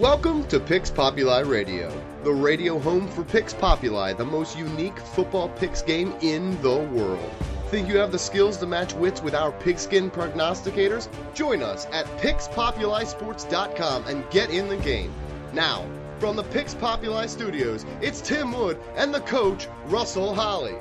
[0.00, 1.92] Welcome to Pix Populi Radio,
[2.24, 7.30] the radio home for Pix Populi, the most unique football picks game in the world.
[7.66, 11.10] Think you have the skills to match wits with our pigskin prognosticators?
[11.34, 15.12] Join us at PixPopuliSports.com and get in the game.
[15.52, 15.84] Now,
[16.18, 20.76] from the Pix Populi studios, it's Tim Wood and the coach, Russell Holley.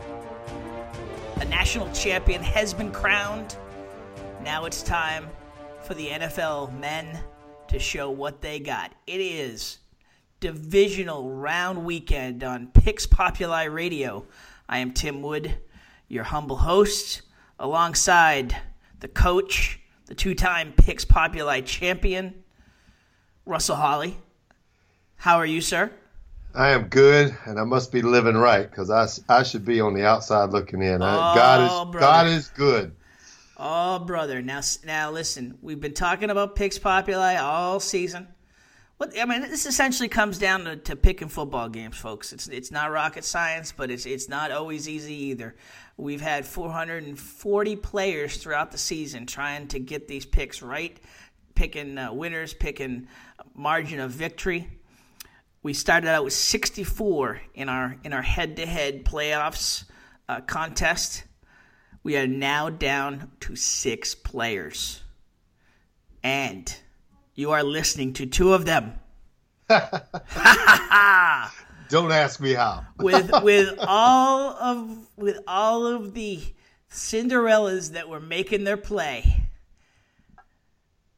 [1.42, 3.58] A national champion has been crowned.
[4.46, 5.28] Now it's time
[5.82, 7.20] for the NFL men
[7.70, 8.94] to show what they got.
[9.08, 9.80] It is
[10.40, 14.26] divisional round weekend on Pix Populi Radio.
[14.68, 15.56] I am Tim Wood
[16.10, 17.22] your humble host,
[17.60, 18.58] alongside
[19.00, 22.44] the coach, the two time Pix Populi champion,
[23.46, 24.18] Russell Holley.
[25.16, 25.92] How are you, sir?
[26.56, 29.94] I am good, and I must be living right because I, I should be on
[29.94, 31.02] the outside looking in.
[31.02, 32.06] Oh, God is oh, brother.
[32.06, 32.96] God is good.
[33.62, 34.42] Oh, brother!
[34.42, 35.58] Now, now listen.
[35.62, 38.30] We've been talking about picks Populi all season.
[38.96, 42.32] What I mean, this essentially comes down to, to picking football games, folks.
[42.32, 45.58] It's it's not rocket science, but it's it's not always easy either.
[45.98, 50.98] We've had 440 players throughout the season trying to get these picks right,
[51.54, 53.10] picking uh, winners, picking
[53.56, 54.70] margin of victory.
[55.64, 59.84] We started out with 64 in our in our head-to-head playoffs
[60.30, 61.26] uh, contest.
[62.02, 65.04] We are now down to six players,
[66.24, 66.74] and
[67.36, 68.94] you are listening to two of them.
[71.90, 72.86] Don't ask me how.
[72.98, 76.42] with with all of with all of the
[76.90, 79.50] Cinderellas that were making their play,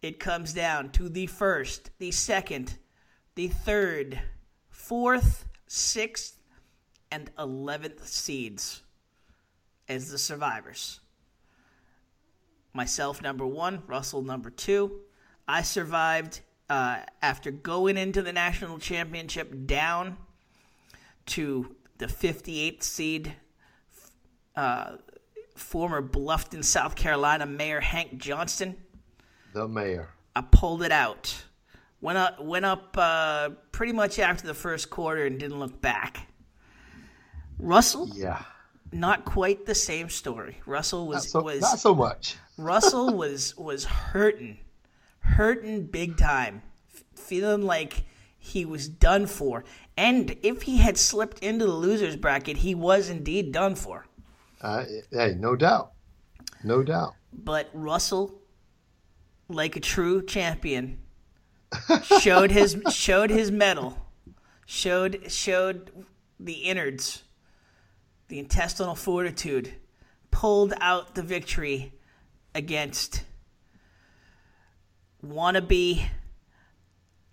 [0.02, 2.78] it comes down to the first, the second,
[3.36, 4.20] the third,
[4.70, 6.40] fourth, sixth,
[7.12, 8.81] and eleventh seeds
[9.91, 11.00] as the survivors.
[12.74, 15.02] Myself, number one, Russell, number two.
[15.47, 20.18] I survived uh, after going into the national championship down
[21.28, 23.34] to the 58th seed,
[24.56, 24.94] uh,
[25.56, 28.78] former Bluffton, South Carolina Mayor Hank Johnston.
[29.53, 30.09] The mayor.
[30.34, 31.44] I pulled it out.
[32.00, 36.28] Went up, went up uh, pretty much after the first quarter and didn't look back.
[37.59, 38.41] Russell, Yeah.
[38.91, 40.62] Not quite the same story.
[40.66, 42.38] Russell Not was so, was not so much.
[42.57, 44.59] Russell was was hurting,
[45.19, 46.62] hurting big time,
[47.16, 48.03] feeling like
[48.38, 49.63] he was done for.
[49.96, 54.07] And if he had slipped into the losers bracket, he was indeed done for.
[54.62, 55.91] Uh, hey, no doubt.
[56.63, 57.16] No doubt.
[57.34, 58.41] But Russell,
[59.47, 61.00] like a true champion,
[62.19, 63.97] showed his showed his medal,
[64.66, 65.91] showed showed
[66.40, 67.23] the innards,
[68.31, 69.74] the intestinal fortitude,
[70.31, 71.92] pulled out the victory
[72.56, 73.25] against
[75.22, 76.02] wannabe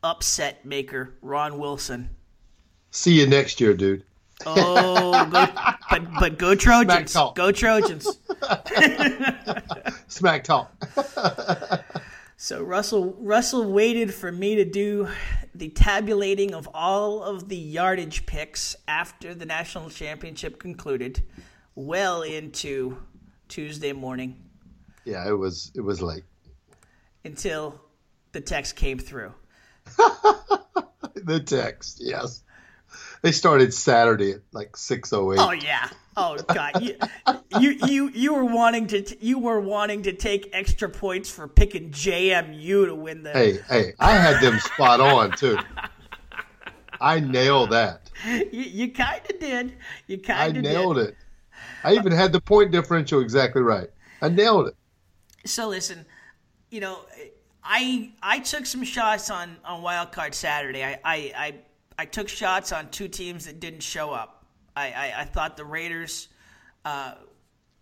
[0.03, 2.10] upset maker Ron Wilson.
[2.91, 4.03] See you next year, dude.
[4.44, 5.47] Oh, go,
[5.88, 7.12] but but go Trojans!
[7.12, 8.19] Go Trojans!
[10.08, 10.75] Smack talk.
[12.41, 15.09] So Russell Russell waited for me to do
[15.54, 21.22] the tabulating of all of the yardage picks after the national championship concluded,
[21.75, 22.97] well into
[23.49, 24.49] Tuesday morning
[25.09, 26.25] yeah, it was it was late.
[27.25, 27.81] until
[28.32, 29.32] the text came through.
[31.15, 32.43] The text, yes.
[33.20, 35.38] They started Saturday at like six oh eight.
[35.38, 35.91] Oh yeah.
[36.20, 36.82] Oh god.
[36.82, 36.96] You,
[37.60, 41.90] you you you were wanting to you were wanting to take extra points for picking
[41.90, 45.56] JMU to win the Hey, hey, I had them spot on too.
[47.00, 48.10] I nailed that.
[48.26, 49.76] You, you kind of did.
[50.08, 51.10] You kind of nailed did.
[51.10, 51.16] it.
[51.84, 53.88] I even had the point differential exactly right.
[54.20, 54.76] I nailed it.
[55.46, 56.04] So listen,
[56.70, 56.98] you know,
[57.62, 60.82] I I took some shots on on Wild Card Saturday.
[60.82, 61.54] I I I,
[61.96, 64.38] I took shots on two teams that didn't show up.
[64.78, 66.28] I I, I thought the Raiders.
[66.84, 67.14] Uh,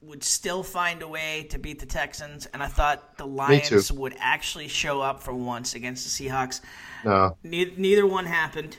[0.03, 3.27] would still find a way to beat the Texans, and I thought the.
[3.27, 6.61] Lions would actually show up for once against the Seahawks.
[7.05, 8.77] No, Neither, neither one happened.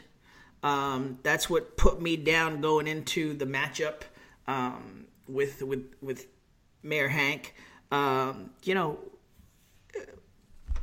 [0.63, 4.01] Um, that's what put me down going into the matchup
[4.47, 6.27] um, with with with
[6.83, 7.55] Mayor Hank.
[7.91, 8.99] Um, you know,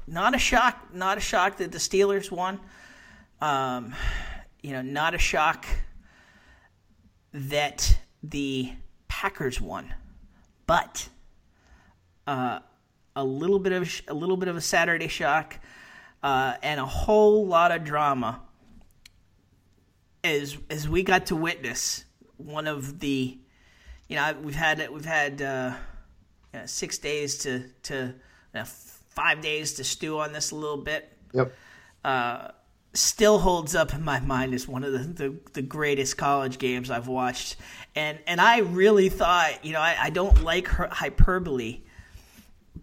[0.07, 0.95] not a shock.
[0.95, 2.61] Not a shock that the Steelers won.
[3.41, 3.95] Um,
[4.63, 5.67] you know, not a shock
[7.35, 8.73] that the
[9.09, 9.93] Packers won,
[10.67, 11.09] but
[12.27, 12.61] uh,
[13.15, 15.59] a little bit of a little bit of a Saturday shock,
[16.23, 18.41] uh, and a whole lot of drama
[20.23, 22.05] as as we got to witness
[22.37, 23.39] one of the,
[24.09, 25.75] you know, we've had we've had uh,
[26.53, 28.15] you know, six days to to you
[28.55, 31.13] know, five days to stew on this a little bit.
[31.33, 31.53] Yep.
[32.95, 36.91] Still holds up in my mind as one of the, the, the, greatest college games
[36.91, 37.57] I've watched.
[37.97, 41.81] And and I really thought, you know, I, I don't like hyperbole,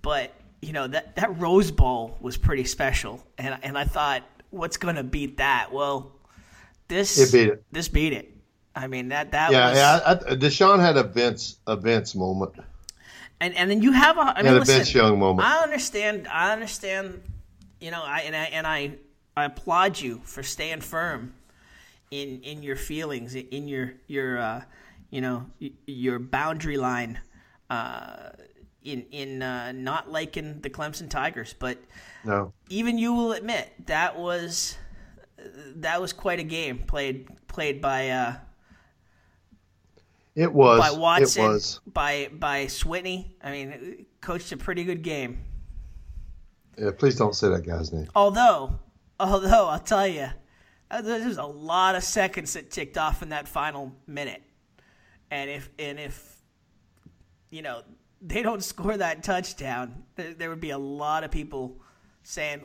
[0.01, 4.77] but you know that that Rose Bowl was pretty special, and and I thought, what's
[4.77, 5.71] going to beat that?
[5.71, 6.11] Well,
[6.87, 7.63] this it beat it.
[7.71, 8.35] This beat it.
[8.75, 9.99] I mean that that yeah was, yeah.
[10.05, 12.53] I, I, Deshaun had a Vince a Vince moment.
[13.39, 15.47] And and then you have a I mean, had a listen, Vince Young moment.
[15.47, 16.27] I understand.
[16.27, 17.21] I understand.
[17.79, 18.93] You know, I and I and I
[19.41, 21.33] I applaud you for staying firm
[22.11, 24.63] in in your feelings, in your your uh,
[25.09, 25.45] you know
[25.85, 27.19] your boundary line,
[27.69, 28.29] uh,
[28.83, 31.55] in in uh, not liking the Clemson Tigers.
[31.57, 31.79] But
[32.23, 34.77] no, even you will admit that was
[35.75, 38.09] that was quite a game played played by.
[38.09, 38.35] Uh,
[40.35, 41.79] it was by Watson, it was.
[41.87, 43.31] by by Swinney.
[43.43, 45.43] I mean, coached a pretty good game.
[46.77, 48.07] Yeah, please don't say that guy's name.
[48.15, 48.79] Although
[49.21, 50.29] Although I'll tell you,
[50.89, 54.41] uh, there's a lot of seconds that ticked off in that final minute,
[55.29, 56.41] and if and if
[57.51, 57.83] you know
[58.19, 61.79] they don't score that touchdown, there, there would be a lot of people
[62.23, 62.63] saying,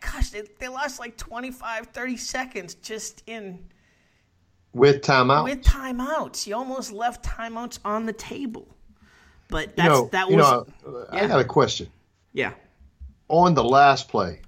[0.00, 3.66] "Gosh, they, they lost like 25, 30 seconds just in."
[4.72, 5.42] With timeouts.
[5.42, 8.68] With timeouts, you almost left timeouts on the table.
[9.48, 10.32] But that's you know, that was.
[10.32, 10.38] You
[10.92, 11.24] know, yeah.
[11.24, 11.88] I got a question.
[12.32, 12.52] Yeah.
[13.26, 14.42] On the last play,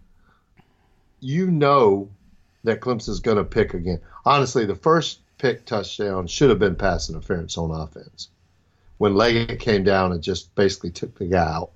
[1.23, 2.11] you know
[2.65, 4.01] that Clemson's going to pick again.
[4.25, 8.29] Honestly, the first pick touchdown should have been pass interference on offense.
[8.99, 11.71] When Leggett came down and just basically took the guy out,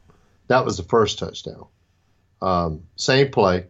[0.49, 1.67] that was the first touchdown.
[2.43, 3.67] Um, same play.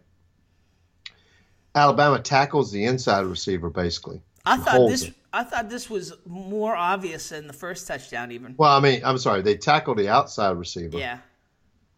[1.73, 4.21] Alabama tackles the inside receiver basically.
[4.45, 5.03] I thought this.
[5.03, 5.15] Him.
[5.33, 8.55] I thought this was more obvious than the first touchdown, even.
[8.57, 10.97] Well, I mean, I'm sorry, they tackled the outside receiver.
[10.97, 11.19] Yeah.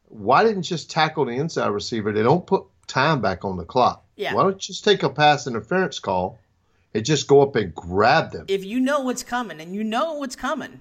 [0.08, 2.12] Why didn't you just tackle the inside receiver?
[2.12, 4.04] They don't put time back on the clock.
[4.16, 4.34] Yeah.
[4.34, 6.40] Why don't you just take a pass interference call
[6.94, 8.46] and just go up and grab them?
[8.50, 10.80] If you know what's coming, and you know what's coming,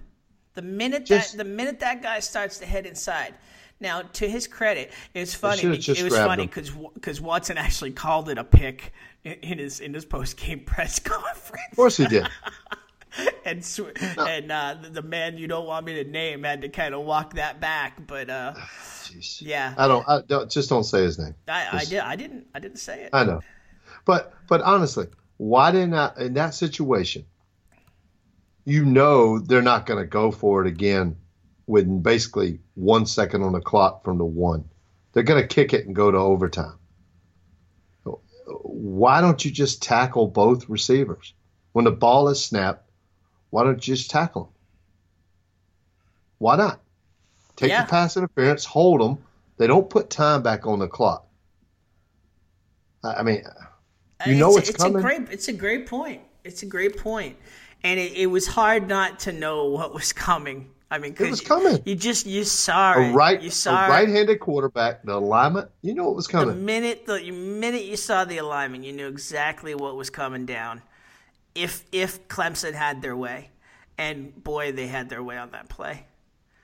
[0.54, 3.34] the minute just, that the minute that guy starts to head inside.
[3.80, 5.62] Now, to his credit, it's funny.
[5.62, 10.04] It was funny because because Watson actually called it a pick in his in his
[10.04, 11.62] post game press conference.
[11.70, 12.28] Of course he did.
[13.44, 13.78] and
[14.16, 14.24] no.
[14.24, 17.34] and uh, the man you don't want me to name had to kind of walk
[17.34, 18.54] that back, but uh,
[19.40, 19.74] Yeah.
[19.76, 20.08] I don't.
[20.08, 20.50] I don't.
[20.50, 21.34] Just don't say his name.
[21.48, 22.00] I, I did.
[22.00, 22.46] I didn't.
[22.54, 23.10] I didn't say it.
[23.12, 23.40] I know,
[24.04, 25.06] but but honestly,
[25.36, 27.24] why didn't I in that situation?
[28.64, 31.16] You know they're not going to go for it again
[31.66, 34.68] with basically one second on the clock from the one.
[35.12, 36.78] They're going to kick it and go to overtime.
[38.46, 41.34] Why don't you just tackle both receivers
[41.72, 42.87] when the ball is snapped?
[43.50, 44.52] Why don't you just tackle them?
[46.38, 46.80] Why not?
[47.56, 47.84] Take yeah.
[47.84, 49.18] the pass interference, hold them.
[49.56, 51.26] They don't put time back on the clock.
[53.02, 53.42] I mean,
[54.26, 54.98] you know it's, it's coming.
[54.98, 56.22] A great, it's a great point.
[56.44, 57.36] It's a great point,
[57.82, 60.70] and it, it was hard not to know what was coming.
[60.90, 61.82] I mean, it was coming.
[61.84, 65.02] You, just you saw a right, you saw a right-handed quarterback.
[65.02, 66.48] The alignment, you know, it was coming.
[66.48, 70.82] The minute the minute you saw the alignment, you knew exactly what was coming down.
[71.62, 73.50] If if Clemson had their way,
[73.96, 76.06] and boy, they had their way on that play.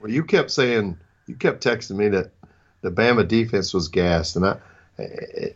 [0.00, 2.30] Well, you kept saying, you kept texting me that
[2.82, 4.56] the Bama defense was gassed, and I,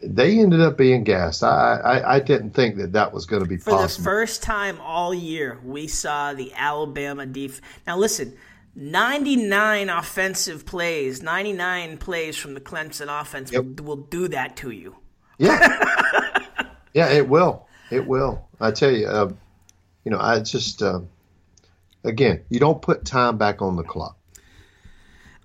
[0.02, 1.44] they ended up being gassed.
[1.44, 3.88] I, I, I didn't think that that was going to be For possible.
[3.88, 7.60] For the first time all year, we saw the Alabama defense.
[7.86, 8.36] Now, listen,
[8.74, 13.64] 99 offensive plays, 99 plays from the Clemson offense yep.
[13.64, 14.96] will, will do that to you.
[15.38, 15.58] Yeah.
[16.94, 17.68] yeah, it will.
[17.90, 18.47] It will.
[18.60, 19.32] I tell you, uh,
[20.04, 21.00] you know, I just, uh,
[22.04, 24.16] again, you don't put time back on the clock.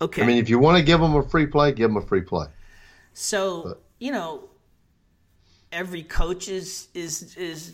[0.02, 0.24] Okay.
[0.24, 2.22] I mean, if you want to give them a free play, give them a free
[2.22, 2.48] play.
[3.14, 3.82] So but.
[4.00, 4.50] you know,
[5.72, 7.74] every coach is is is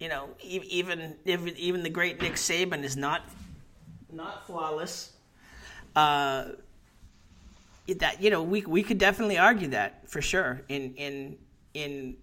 [0.00, 3.22] you know even even even the great Nick Saban is not
[4.12, 5.12] not flawless.
[5.94, 6.46] Uh,
[7.98, 10.62] that you know we we could definitely argue that for sure.
[10.68, 11.36] In in
[11.74, 12.16] in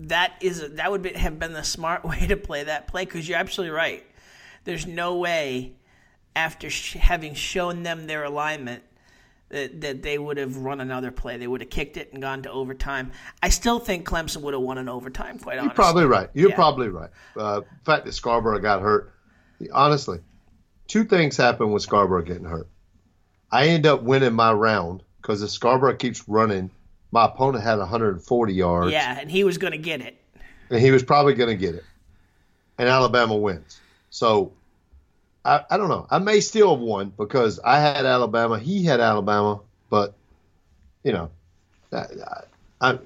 [0.00, 3.28] that is that would be, have been the smart way to play that play because
[3.28, 4.04] you're absolutely right.
[4.64, 5.72] There's no way
[6.36, 8.82] after sh- having shown them their alignment
[9.48, 11.36] that, that they would have run another play.
[11.38, 13.12] They would have kicked it and gone to overtime.
[13.42, 15.38] I still think Clemson would have won an overtime.
[15.38, 16.28] Quite honestly, You're probably right.
[16.34, 16.54] You're Yeah.
[16.54, 17.10] probably right.
[17.36, 19.14] Uh, the fact that Scarborough got hurt,
[19.72, 20.18] honestly,
[20.86, 22.68] two things happened with Scarborough getting hurt.
[23.50, 26.70] I end up winning my round because if Scarborough keeps running,
[27.10, 30.16] my opponent had 140 yards, Yeah, and he was going to get it.
[30.70, 31.84] and he was probably going to get it,
[32.78, 33.80] and Alabama wins.
[34.10, 34.52] So
[35.44, 36.06] I, I don't know.
[36.10, 39.60] I may still have won because I had Alabama, he had Alabama,
[39.90, 40.14] but
[41.04, 41.30] you know,
[41.90, 42.10] that,
[42.80, 42.98] I, I,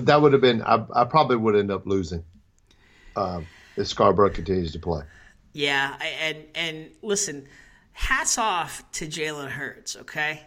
[0.00, 2.24] that would have been, I, I probably would end up losing
[3.16, 5.02] um, if Scarborough continues to play.
[5.52, 7.46] Yeah, and and listen,
[7.92, 9.96] hats off to Jalen Hurts.
[9.96, 10.42] Okay.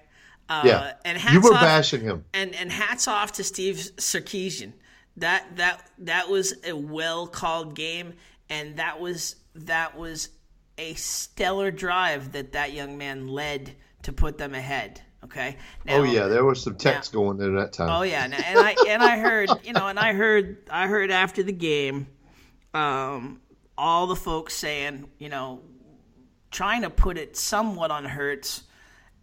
[0.50, 2.25] Uh, Yeah, and hats you were off, bashing him.
[2.34, 4.74] and and hats off to Steve Sarkisian.
[5.18, 8.13] That that that was a well called game,
[8.50, 10.29] and that was that was
[10.77, 15.01] a stellar drive that that young man led to put them ahead.
[15.25, 15.58] Okay.
[15.86, 17.89] Now, Oh yeah, there was some text going there that time.
[17.89, 21.12] Oh yeah, and, and I and I heard you know, and I heard I heard
[21.12, 22.08] after the game,
[22.74, 23.41] um,
[23.77, 25.62] all the folks saying you know,
[26.51, 28.63] trying to put it somewhat on Hurts,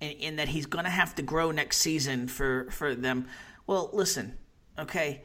[0.01, 3.27] in, in that he's going to have to grow next season for for them.
[3.67, 4.37] Well, listen,
[4.79, 5.23] okay,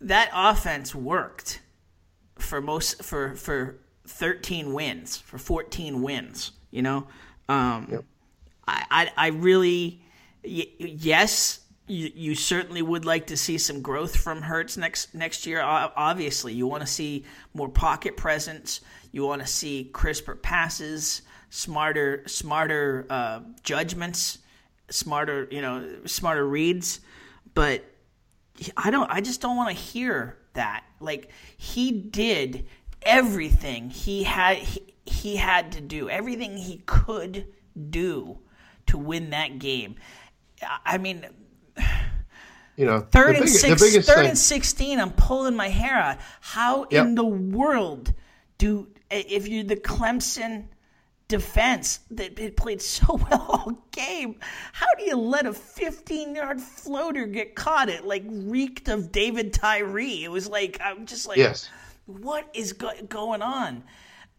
[0.00, 1.60] that offense worked
[2.38, 7.06] for most for for 13 wins for 14 wins you know
[7.48, 8.02] um
[8.66, 10.02] I, I i really
[10.44, 15.46] y- yes you, you certainly would like to see some growth from Hurts next next
[15.46, 15.60] year.
[15.60, 17.24] Obviously, you want to see
[17.54, 18.80] more pocket presence.
[19.10, 21.22] You want to see crisper passes,
[21.54, 24.38] smarter smarter uh, judgments,
[24.90, 27.00] smarter you know smarter reads.
[27.54, 27.84] But
[28.76, 29.10] I don't.
[29.10, 30.84] I just don't want to hear that.
[30.98, 32.66] Like he did
[33.02, 34.56] everything he had.
[34.56, 37.46] He, he had to do everything he could
[37.90, 38.38] do
[38.86, 39.96] to win that game.
[40.86, 41.26] I- mean,
[42.76, 44.28] You know, third and big- six, third thing.
[44.30, 44.98] and sixteen.
[45.00, 46.18] I'm pulling my hair out.
[46.40, 47.06] How Yep.
[47.06, 48.14] in the world
[48.58, 50.68] do if you're the Clemson
[51.32, 54.36] defense that it played so well all game?
[54.72, 57.88] How do you let a 15 yard floater get caught?
[57.88, 60.24] It like reeked of David Tyree.
[60.24, 61.68] It was like I'm just like, Yes.
[62.06, 63.82] what is go- going on?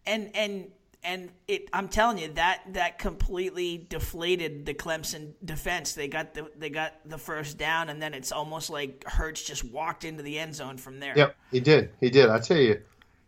[0.06, 0.68] And and
[1.04, 5.94] and it I'm telling you that that completely deflated the Clemson defense.
[5.94, 9.64] They got the they got the first down and then it's almost like Hurts just
[9.66, 11.14] walked into the end zone from there.
[11.18, 11.90] Yep, he did.
[12.00, 12.30] He did.
[12.30, 12.80] I tell you,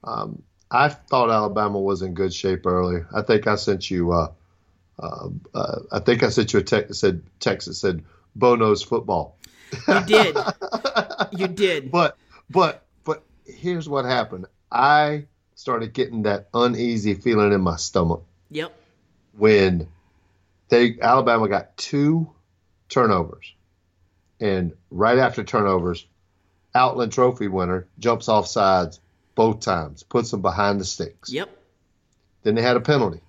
[0.04, 0.42] um,
[0.76, 3.08] I thought Alabama was in good shape earlier.
[3.16, 4.12] I think I sent you.
[4.12, 4.32] Uh,
[5.00, 8.04] uh, uh, I think I sent you a text that said Texas said
[8.36, 9.38] Bo knows football.
[9.88, 10.38] You did.
[11.32, 11.92] you did.
[11.92, 12.18] But
[12.50, 14.48] but but here's what happened.
[14.72, 18.78] I started getting that uneasy feeling in my stomach Yep.
[19.38, 19.88] when
[20.68, 22.30] they Alabama got two
[22.90, 23.54] turnovers,
[24.42, 26.06] and right after turnovers,
[26.74, 29.00] Outland Trophy winner jumps off sides
[29.36, 31.32] both times, puts them behind the sticks.
[31.32, 31.50] Yep.
[32.44, 33.22] Then they had a penalty.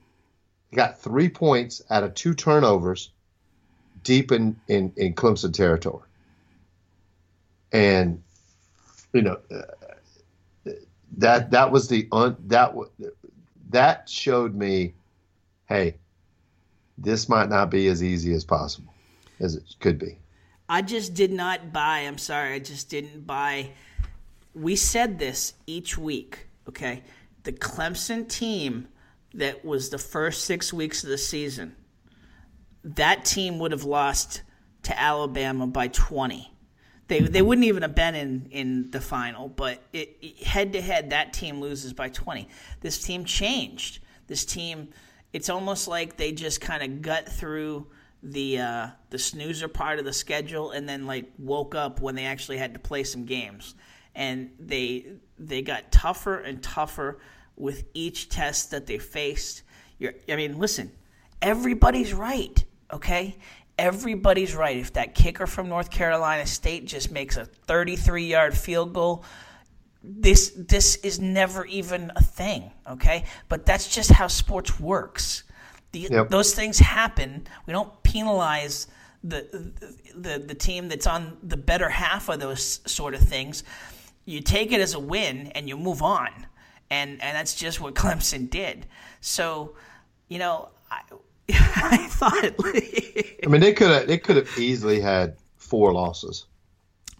[0.70, 3.10] They got three points out of two turnovers,
[4.02, 6.06] deep in in, in Clemson territory,
[7.72, 8.22] and
[9.12, 10.72] you know uh,
[11.18, 12.74] that that was the un, that
[13.70, 14.94] that showed me,
[15.68, 15.96] hey,
[16.98, 18.92] this might not be as easy as possible
[19.40, 20.18] as it could be.
[20.68, 22.00] I just did not buy.
[22.00, 22.54] I'm sorry.
[22.54, 23.70] I just didn't buy.
[24.56, 27.02] We said this each week, okay?
[27.42, 28.88] The Clemson team
[29.34, 31.76] that was the first six weeks of the season,
[32.82, 34.40] that team would have lost
[34.84, 36.50] to Alabama by 20.
[37.08, 40.80] They, they wouldn't even have been in, in the final, but it, it- head to
[40.80, 42.48] head, that team loses by 20.
[42.80, 43.98] This team changed.
[44.26, 44.88] This team,
[45.34, 47.88] it's almost like they just kind of gut through
[48.22, 52.24] the uh, the snoozer part of the schedule and then like woke up when they
[52.24, 53.74] actually had to play some games
[54.16, 55.06] and they
[55.38, 57.18] they got tougher and tougher
[57.56, 59.62] with each test that they faced.
[59.98, 60.90] You're, i mean listen
[61.40, 63.36] everybody's right okay?
[63.78, 64.76] Everybody's right.
[64.78, 69.24] If that kicker from north carolina state just makes a 33 yard field goal
[70.02, 73.24] this this is never even a thing okay?
[73.48, 75.44] But that's just how sports works.
[75.92, 76.28] The, Yep.
[76.30, 77.46] those things happen.
[77.66, 78.86] We don't penalize
[79.24, 79.72] the,
[80.14, 83.64] the the team that's on the better half of those sort of things
[84.26, 86.28] you take it as a win and you move on
[86.90, 88.86] and and that's just what Clemson did
[89.20, 89.74] so
[90.28, 91.00] you know I,
[91.50, 92.54] I thought
[93.44, 96.46] I mean, they could have they could have easily had four losses.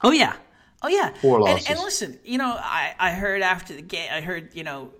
[0.03, 0.35] Oh yeah,
[0.83, 1.13] oh yeah.
[1.21, 1.71] Four And, losses.
[1.71, 4.91] and listen, you know, I I heard after the game, I heard you know,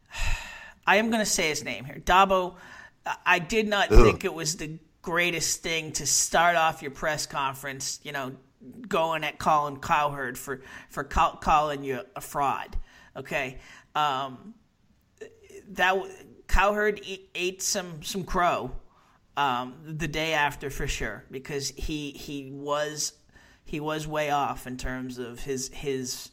[0.86, 2.00] I am going to say his name here.
[2.04, 2.54] Dabo,
[3.24, 4.04] I did not Ugh.
[4.04, 8.32] think it was the greatest thing to start off your press conference, you know,
[8.88, 12.76] going at Colin Cowherd for, for calling you a fraud.
[13.16, 13.58] Okay.
[13.94, 14.54] Um,
[15.70, 15.96] that
[16.48, 17.00] Cowherd
[17.34, 18.72] ate some, some crow
[19.36, 23.12] um, the day after for sure because he he was
[23.64, 26.30] he was way off in terms of his his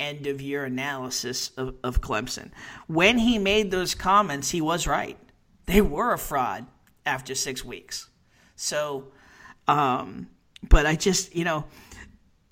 [0.00, 2.50] end of year analysis of, of Clemson.
[2.88, 5.18] When he made those comments, he was right.
[5.66, 6.66] They were a fraud
[7.06, 8.08] after six weeks.
[8.56, 9.12] So,
[9.68, 10.28] um,
[10.68, 11.64] but I just, you know,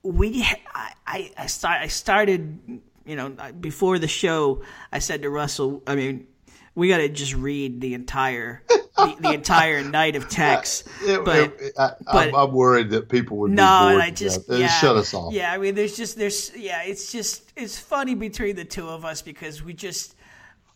[0.02, 0.42] we,
[0.74, 4.62] I, I, I, start, I started, you know, before the show,
[4.92, 6.26] I said to Russell, I mean,
[6.74, 10.86] we got to just read the entire the, the, entire night of text.
[11.02, 14.96] It, but, it, I, but I'm, worried that people would no, I just yeah, shut
[14.96, 15.32] us off.
[15.32, 19.04] Yeah, I mean, there's just there's yeah, it's just it's funny between the two of
[19.04, 20.14] us because we just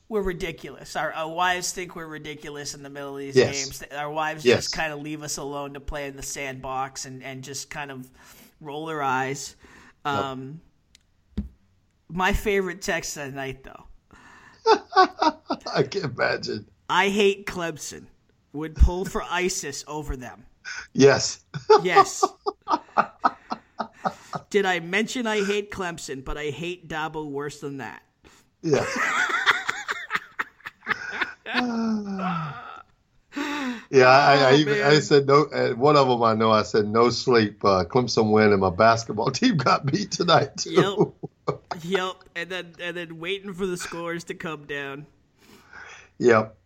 [0.08, 0.96] we're ridiculous.
[0.96, 3.64] Our, our wives think we're ridiculous in the middle of these yes.
[3.64, 3.84] games.
[3.92, 4.64] Our wives yes.
[4.64, 7.90] just kind of leave us alone to play in the sandbox and and just kind
[7.90, 8.08] of
[8.60, 9.56] roll their eyes.
[10.04, 10.60] Um,
[11.36, 11.46] yep.
[12.08, 13.84] My favorite text of the night, though.
[15.74, 16.66] I can imagine.
[16.88, 18.06] I hate Clemson
[18.52, 20.44] would pull for ISIS over them.
[20.92, 21.44] Yes.
[21.82, 22.24] Yes.
[24.50, 28.02] Did I mention I hate Clemson, but I hate Dabo worse than that?
[28.62, 28.86] Yes.
[33.90, 35.44] yeah, I, I, even, I, said no.
[35.76, 36.50] One of them I know.
[36.50, 37.64] I said no sleep.
[37.64, 40.56] Uh, Clemson win, and my basketball team got beat tonight.
[40.58, 41.14] Too.
[41.48, 41.58] Yep.
[41.82, 42.14] yep.
[42.34, 45.06] And then and then waiting for the scores to come down.
[46.18, 46.56] Yep.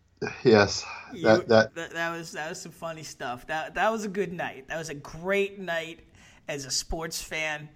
[0.42, 3.47] Yes, that, you, that, that that was that was some funny stuff.
[3.47, 4.66] That that was a good night.
[4.66, 6.00] That was a great night
[6.49, 7.68] as a sports fan,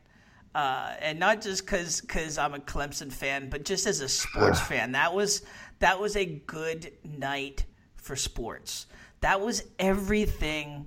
[0.53, 4.59] uh, and not just because because I'm a Clemson fan, but just as a sports
[4.69, 4.93] fan.
[4.93, 5.43] That was
[5.83, 7.65] that was a good night
[7.97, 8.87] for sports.
[9.21, 10.87] That was everything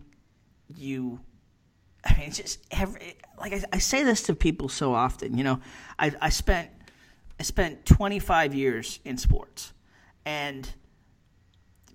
[0.74, 1.20] you.
[2.05, 5.38] I mean, just every like I, I say this to people so often.
[5.38, 5.60] You know,
[6.00, 6.70] I I spent
[7.38, 9.74] I spent 25 years in sports,
[10.25, 10.68] and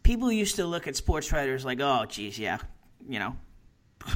[0.03, 2.59] people used to look at sports writers like, oh, geez, yeah,
[3.09, 3.35] you know,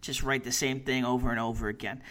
[0.00, 2.02] just write the same thing over and over again.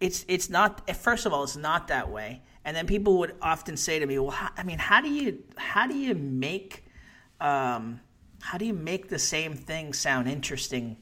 [0.00, 0.88] It's it's not.
[0.94, 2.42] First of all, it's not that way.
[2.64, 5.42] And then people would often say to me, well, how, I mean, how do you
[5.56, 6.84] how do you make
[7.40, 8.00] um,
[8.40, 10.96] how do you make the same thing sound interesting?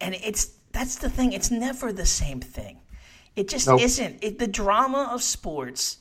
[0.00, 1.32] And it's that's the thing.
[1.32, 2.80] It's never the same thing.
[3.36, 3.80] It just nope.
[3.80, 4.22] isn't.
[4.22, 5.98] It, the drama of sports,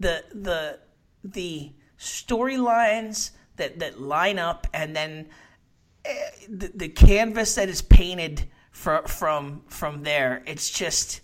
[0.00, 0.78] the the
[1.24, 5.28] the storylines, that that line up, and then
[6.04, 6.12] uh,
[6.48, 10.42] the, the canvas that is painted for, from from there.
[10.46, 11.20] It's just,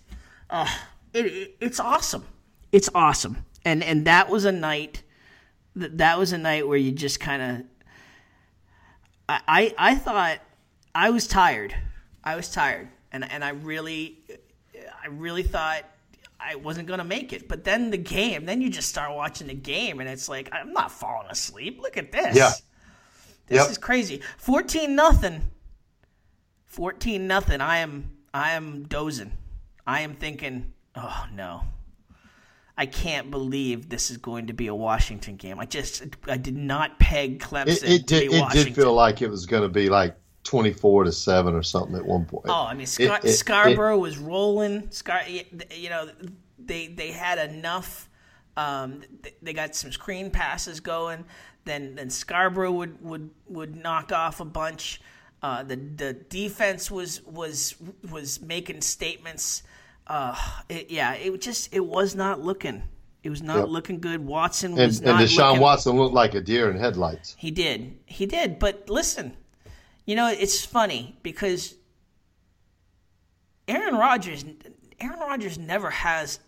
[0.49, 0.67] uh,
[1.13, 2.25] it, it, it's awesome.
[2.73, 5.03] It's awesome, and and that was a night.
[5.75, 7.65] That that was a night where you just kind of.
[9.29, 10.39] I, I I thought
[10.95, 11.75] I was tired.
[12.23, 14.17] I was tired, and and I really,
[14.75, 15.83] I really thought
[16.39, 17.47] I wasn't going to make it.
[17.47, 20.73] But then the game, then you just start watching the game, and it's like I'm
[20.73, 21.79] not falling asleep.
[21.79, 22.35] Look at this.
[22.35, 22.53] Yeah.
[23.45, 23.69] This yep.
[23.69, 24.21] is crazy.
[24.37, 25.51] Fourteen nothing.
[26.65, 27.61] Fourteen nothing.
[27.61, 29.33] I am I am dozing.
[29.85, 31.61] I am thinking, oh no.
[32.77, 35.59] I can't believe this is going to be a Washington game.
[35.59, 37.83] I just I did not peg Clemson.
[37.83, 38.33] It, it did.
[38.33, 41.95] it did feel like it was going to be like 24 to 7 or something
[41.95, 42.45] at one point.
[42.49, 44.89] Oh, I mean, Scar- it, Scarborough was rolling.
[44.91, 46.09] Scar, you know,
[46.59, 48.09] they they had enough.
[48.55, 49.01] Um,
[49.41, 51.25] they got some screen passes going.
[51.65, 55.01] Then then Scarborough would would would knock off a bunch.
[55.41, 57.75] Uh, the the defense was was
[58.09, 59.63] was making statements.
[60.07, 60.35] Uh,
[60.69, 62.83] it, yeah, it just it was not looking.
[63.23, 63.67] It was not yep.
[63.69, 64.25] looking good.
[64.25, 65.21] Watson was and, not.
[65.21, 67.35] And Deshaun looking, Watson looked like a deer in headlights.
[67.37, 67.97] He did.
[68.05, 68.59] He did.
[68.59, 69.37] But listen,
[70.05, 71.75] you know, it's funny because
[73.67, 74.43] Aaron Rodgers
[74.99, 76.39] Aaron Rodgers never has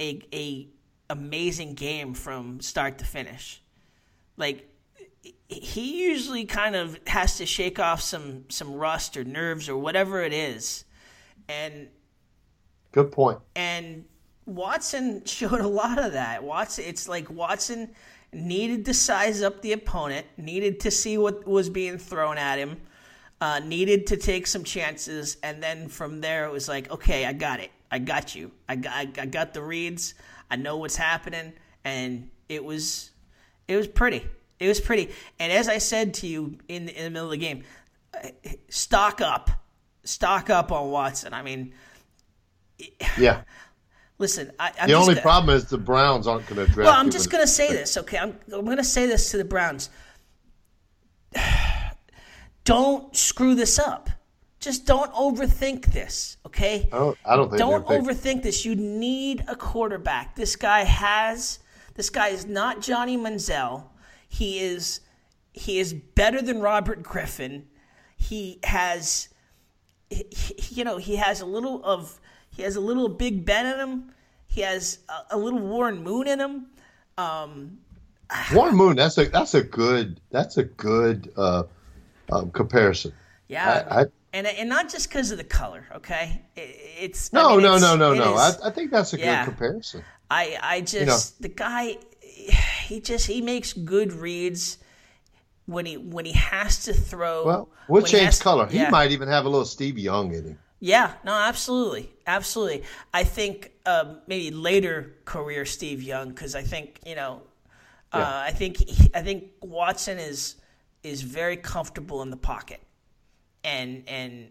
[0.00, 0.68] a a
[1.08, 3.62] amazing game from start to finish.
[4.36, 4.68] Like
[5.48, 10.22] he usually kind of has to shake off some some rust or nerves or whatever
[10.22, 10.84] it is.
[11.48, 11.88] And
[12.92, 13.38] good point.
[13.56, 14.04] And
[14.46, 16.42] Watson showed a lot of that.
[16.44, 17.90] Watson it's like Watson
[18.32, 22.80] needed to size up the opponent, needed to see what was being thrown at him,
[23.40, 27.32] uh, needed to take some chances, and then from there it was like, okay, I
[27.32, 30.14] got it, I got you, I got, I, got the reads,
[30.50, 31.52] I know what's happening,
[31.84, 33.10] and it was,
[33.68, 34.26] it was pretty,
[34.58, 35.10] it was pretty.
[35.38, 37.64] And as I said to you in the, in the middle of the game,
[38.68, 39.50] stock up,
[40.04, 41.34] stock up on Watson.
[41.34, 41.74] I mean,
[43.18, 43.42] yeah
[44.18, 46.86] listen, I, The only gonna- problem is the Browns aren't going to draft.
[46.86, 48.18] Well, I'm just going to say this, okay?
[48.18, 49.90] I'm, I'm going to say this to the Browns.
[52.64, 54.10] Don't screw this up.
[54.60, 56.88] Just don't overthink this, okay?
[56.92, 57.58] I don't, I don't think.
[57.58, 58.64] Don't overthink this.
[58.64, 60.36] You need a quarterback.
[60.36, 61.58] This guy has.
[61.94, 63.86] This guy is not Johnny Manziel.
[64.28, 65.00] He is.
[65.52, 67.66] He is better than Robert Griffin.
[68.16, 69.30] He has.
[70.10, 70.26] he-
[70.70, 72.20] you know, he has a little of.
[72.54, 74.12] He has a little Big Ben in him.
[74.46, 76.66] He has a, a little Warren Moon in him.
[77.18, 77.78] Um,
[78.52, 78.96] Warren Moon.
[78.96, 81.64] That's a that's a good that's a good uh,
[82.30, 83.12] um, comparison.
[83.48, 85.86] yeah, I- I- and and not just because of the color.
[85.96, 88.34] Okay, It- it's I No, mean, no, it's- no, no, no.
[88.34, 89.44] is- I, I think that's a Yeah.
[89.44, 90.04] good comparison.
[90.30, 91.96] I I just the guy
[92.86, 94.78] he just he makes good reads
[95.66, 97.44] when he when he has to throw.
[97.44, 98.66] Well, we'll he change color.
[98.66, 98.88] He yeah.
[98.90, 100.58] might even have a little Steve Young in him.
[100.84, 102.82] Yeah, no, absolutely, absolutely.
[103.14, 107.42] I think um, maybe later career Steve Young because I think you know,
[108.12, 108.32] uh, Yeah.
[108.46, 110.56] I think he, I think Watson is
[111.04, 112.80] is very comfortable in the pocket,
[113.64, 114.48] and and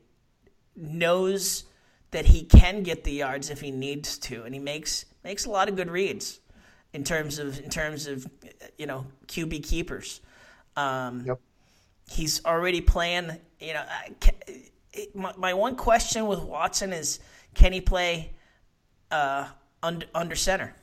[0.76, 1.65] knows
[2.12, 5.52] that he can get the yards if he needs to, and he makes makes a
[5.52, 6.39] lot of good reads
[6.94, 8.28] in terms of in terms of
[8.78, 10.22] you know QB keepers.
[10.78, 11.39] Um, Yep.
[12.10, 13.38] he's already playing.
[13.60, 13.86] You know,
[14.93, 17.19] it- my, my one question with Watson is,
[17.54, 18.34] can he play
[19.10, 19.47] uh,
[19.84, 20.75] under under center?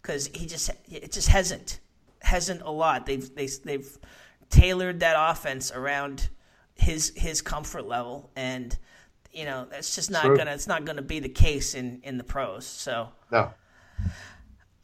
[0.00, 1.80] Because he just it just hasn't
[2.22, 3.06] hasn't a lot.
[3.06, 3.98] They've they, they've
[4.48, 6.28] tailored that offense around
[6.74, 8.76] his his comfort level, and
[9.32, 10.36] you know that's just not True.
[10.36, 12.66] gonna it's not gonna be the case in in the pros.
[12.66, 13.08] So.
[13.30, 13.52] No.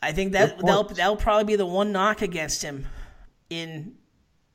[0.03, 2.87] I think that that'll that'll probably be the one knock against him.
[3.49, 3.95] In,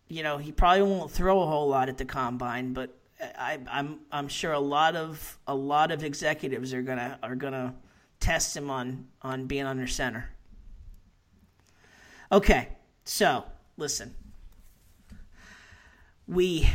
[0.07, 3.99] you know, he probably won't throw a whole lot at the combine, but I, I'm
[4.11, 7.75] I'm sure a lot of a lot of executives are gonna are gonna
[8.19, 10.29] test him on on being under center.
[12.31, 12.69] Okay,
[13.03, 13.43] so
[13.77, 14.15] listen,
[16.27, 16.67] we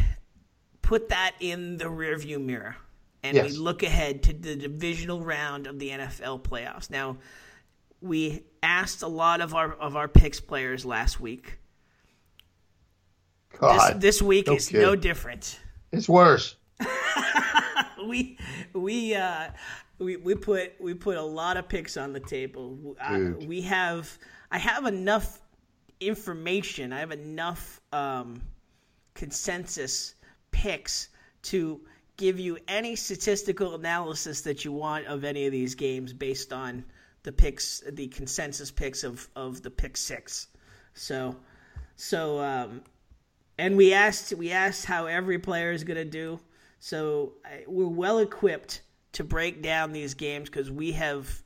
[0.82, 2.76] put that in the rearview mirror,
[3.22, 6.90] and we look ahead to the divisional round of the NFL playoffs.
[6.90, 7.16] Now,
[8.00, 11.58] we asked a lot of our of our picks players last week.
[13.50, 15.58] This, God, this week no is no different.
[15.96, 16.56] It's worse.
[18.06, 18.38] We
[18.72, 19.48] we uh,
[19.98, 22.94] we we put we put a lot of picks on the table.
[23.00, 24.16] I, we have
[24.52, 25.40] I have enough
[25.98, 26.92] information.
[26.92, 28.42] I have enough um,
[29.14, 30.14] consensus
[30.52, 31.08] picks
[31.42, 31.80] to
[32.16, 36.84] give you any statistical analysis that you want of any of these games based on
[37.22, 40.48] the picks, the consensus picks of of the pick six.
[40.94, 41.36] So
[41.96, 42.82] so um,
[43.58, 46.40] and we asked we asked how every player is going to do.
[46.78, 51.42] So I, we're well equipped to break down these games because we have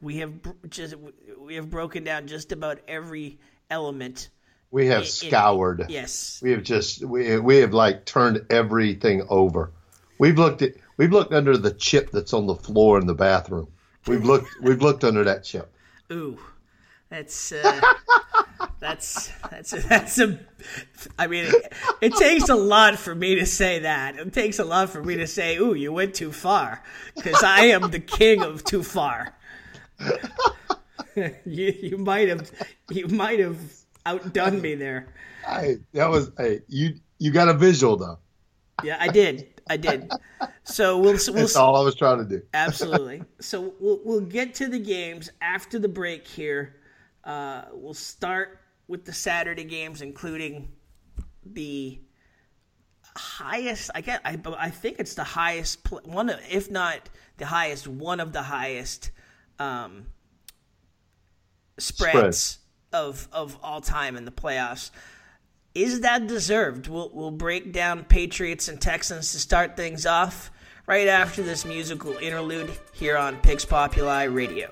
[0.00, 0.32] we have
[0.68, 0.94] just
[1.38, 3.38] we have broken down just about every
[3.70, 4.28] element.
[4.70, 5.86] We have in- scoured.
[5.88, 9.70] Yes, We have just we we have like turned everything over.
[10.18, 13.68] We've looked at we've looked under the chip that's on the floor in the bathroom.
[14.06, 15.72] We've looked we've looked under that chip.
[16.10, 16.38] ooh,
[17.08, 17.80] that's uh,
[18.82, 20.40] that's that's that's a.
[21.16, 24.16] I mean, it, it takes a lot for me to say that.
[24.18, 26.82] It takes a lot for me to say, "Ooh, you went too far,"
[27.14, 29.34] because I am the king of too far.
[31.16, 32.50] you you might have
[32.90, 33.56] you might have
[34.04, 35.14] outdone me there.
[35.46, 38.18] Hey, that was hey you you got a visual though.
[38.82, 39.60] Yeah, I did.
[39.70, 40.10] I did.
[40.64, 42.42] So we'll we'll That's all I was trying to do.
[42.52, 43.22] absolutely.
[43.40, 46.76] So we'll we'll get to the games after the break here.
[47.22, 48.58] Uh, we'll start
[48.92, 50.68] with the Saturday games, including
[51.46, 51.98] the
[53.16, 53.90] highest.
[53.94, 54.20] I get.
[54.22, 58.42] I, I think it's the highest one, of, if not the highest, one of the
[58.42, 59.10] highest
[59.58, 60.08] um,
[61.78, 62.58] spreads
[62.92, 64.90] of of all time in the playoffs.
[65.74, 66.86] Is that deserved?
[66.86, 70.50] We'll we'll break down Patriots and Texans to start things off
[70.86, 74.68] right after this musical interlude here on Pix Populi Radio.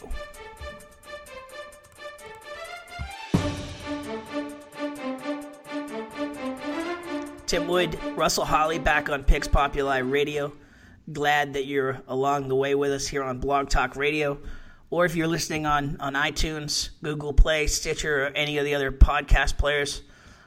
[7.50, 10.52] Tim Wood, Russell Holley back on Pix Populi Radio.
[11.12, 14.38] Glad that you're along the way with us here on Blog Talk Radio.
[14.88, 18.92] Or if you're listening on, on iTunes, Google Play, Stitcher, or any of the other
[18.92, 20.02] podcast players,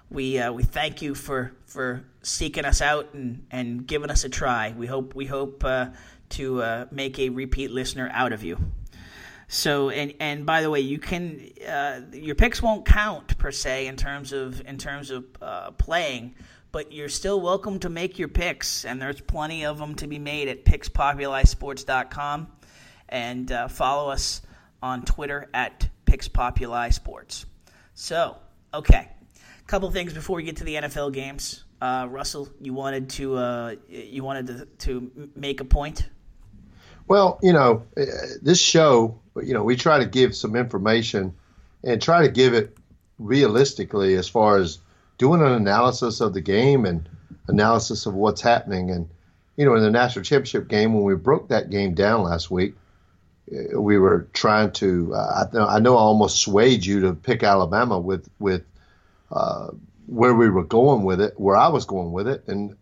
[0.10, 4.30] we uh, we thank you for, for seeking us out and, and giving us a
[4.30, 4.74] try.
[4.78, 5.88] We hope we hope uh,
[6.30, 8.58] to uh, make a repeat listener out of you.
[9.50, 13.88] So and and by the way, you can uh, your picks won't count per se
[13.88, 16.36] in terms of in terms of uh, playing,
[16.74, 20.18] but you're still welcome to make your picks, and there's plenty of them to be
[20.18, 22.48] made at pickspopulisports.com,
[23.10, 24.42] and uh, follow us
[24.82, 27.46] on Twitter at Picks Populi Sports.
[27.94, 28.38] So,
[28.74, 29.08] okay,
[29.38, 31.64] a couple things before we get to the NFL games.
[31.80, 36.10] Uh, Russell, you wanted to uh, you wanted to, to make a point.
[37.08, 38.06] Well, you know, uh,
[38.42, 41.36] this show, you know, we try to give some information
[41.84, 42.76] and try to give it
[43.20, 44.80] realistically as far as
[45.17, 47.08] doing an analysis of the game and
[47.47, 48.91] analysis of what's happening.
[48.91, 49.10] And,
[49.58, 52.76] you know, in the national championship game, when we broke that game down last week,
[53.52, 57.43] uh, we were trying to, uh, I, I, know I almost swayed you to pick
[57.43, 58.63] Alabama with, with,
[59.32, 59.69] uh,
[60.06, 62.43] where we were going with it, where I was going with it.
[62.47, 62.76] And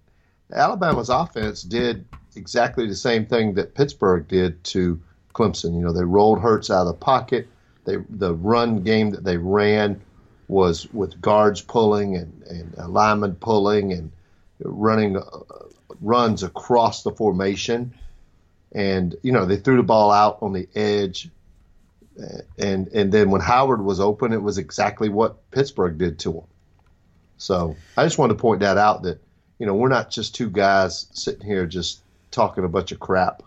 [0.54, 5.02] Alabama's offense did exactly the same thing that Pittsburgh did to
[5.34, 5.76] Clemson.
[5.76, 7.48] You know, they rolled Hurts out of the pocket.
[7.86, 10.02] They the run game that they ran
[10.52, 14.12] was with guards pulling and and linemen pulling and
[14.60, 15.22] running uh,
[16.02, 17.94] runs across the formation.
[18.74, 21.30] And you know, they threw the ball out on the edge.
[22.60, 26.44] And and then when Howard was open, it was exactly what Pittsburgh did to him.
[27.38, 29.22] So I just wanted to point that out that
[29.58, 33.42] you know we're not just two guys sitting here just talking a bunch of crap.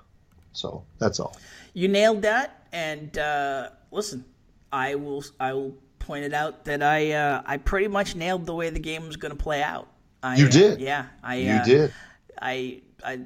[0.53, 1.37] So that's all.
[1.75, 2.67] You nailed that.
[2.73, 4.25] And uh, listen,
[4.73, 8.55] I will I will point it out that I uh, I pretty much nailed the
[8.55, 9.89] way the game was going to play out.
[10.23, 10.75] I, you did.
[10.75, 11.35] Uh, yeah, I.
[11.37, 11.95] You uh, did.
[12.41, 13.21] I I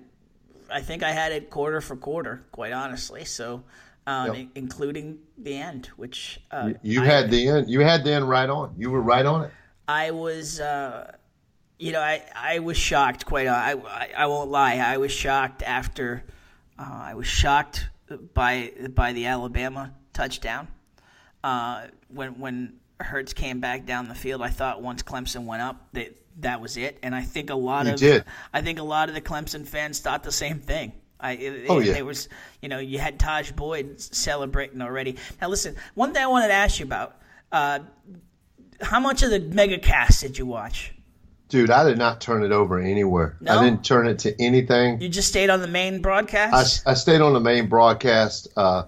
[0.70, 3.24] I think I had it quarter for quarter, quite honestly.
[3.24, 3.64] So.
[4.06, 4.46] Um, yep.
[4.54, 7.68] including the end, which uh, you had I, the end.
[7.68, 8.74] You had the end right on.
[8.78, 9.50] You were right on it.
[9.86, 11.12] I was, uh,
[11.78, 13.26] you know, I, I was shocked.
[13.26, 14.76] Quite, I, I, I won't lie.
[14.76, 16.24] I was shocked after.
[16.78, 17.90] Uh, I was shocked
[18.32, 20.68] by by the Alabama touchdown.
[21.42, 25.88] Uh, when when Hurts came back down the field, I thought once Clemson went up
[25.92, 26.98] that that was it.
[27.02, 28.24] And I think a lot of did.
[28.52, 30.92] I think a lot of the Clemson fans thought the same thing.
[31.20, 31.94] I, it, oh, yeah.
[31.94, 32.28] There was,
[32.62, 35.16] you know, you had Tajh Boyd celebrating already.
[35.40, 37.16] Now, listen, one thing I wanted to ask you about:
[37.50, 37.80] uh,
[38.80, 40.94] how much of the mega cast did you watch?
[41.48, 43.36] Dude, I did not turn it over anywhere.
[43.40, 43.58] No?
[43.58, 45.00] I didn't turn it to anything.
[45.00, 46.86] You just stayed on the main broadcast.
[46.86, 48.48] I, I stayed on the main broadcast.
[48.54, 48.84] Uh,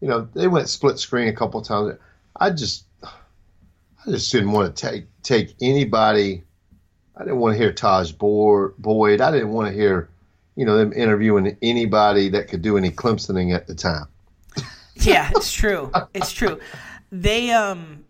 [0.00, 1.96] you know, they went split screen a couple times.
[2.36, 6.42] I just, I just didn't want to take take anybody.
[7.16, 9.20] I didn't want to hear Tajh Boyd.
[9.20, 10.08] I didn't want to hear,
[10.56, 14.06] you know, them interviewing anybody that could do any Clemsoning at the time.
[14.94, 15.92] yeah, it's true.
[16.14, 16.58] It's true.
[17.12, 18.04] They um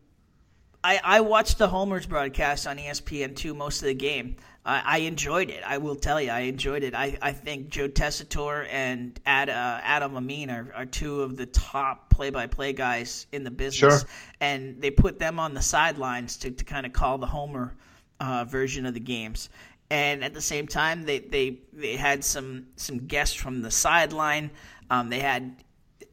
[0.83, 4.37] I, I watched the Homers broadcast on ESPN two most of the game.
[4.65, 5.63] I, I enjoyed it.
[5.67, 6.95] I will tell you, I enjoyed it.
[6.95, 11.47] I, I think Joe Tessitore and Ad, uh, Adam Amin are, are two of the
[11.47, 14.09] top play-by-play guys in the business, sure.
[14.41, 17.75] and they put them on the sidelines to, to kind of call the Homer
[18.21, 19.49] uh, version of the games.
[19.91, 24.51] And at the same time, they, they, they had some some guests from the sideline.
[24.89, 25.65] Um, they had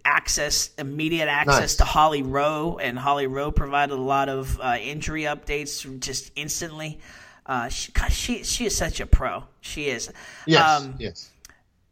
[0.03, 1.75] access, immediate access nice.
[1.75, 6.99] to Holly Rowe, and Holly Rowe provided a lot of uh, injury updates just instantly.
[7.47, 9.45] Uh, she, God, she she is such a pro.
[9.61, 10.11] She is.
[10.45, 10.81] Yes.
[10.81, 11.31] Um, yes.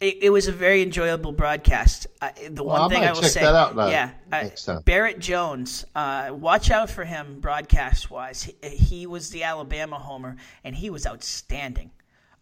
[0.01, 2.07] It, it, was a very enjoyable broadcast.
[2.21, 5.19] Uh, the well, one I thing I will check say, that out yeah, uh, Barrett
[5.19, 5.85] Jones.
[5.95, 8.43] Uh, watch out for him broadcast wise.
[8.43, 11.91] He, he, was the Alabama homer, and he was outstanding.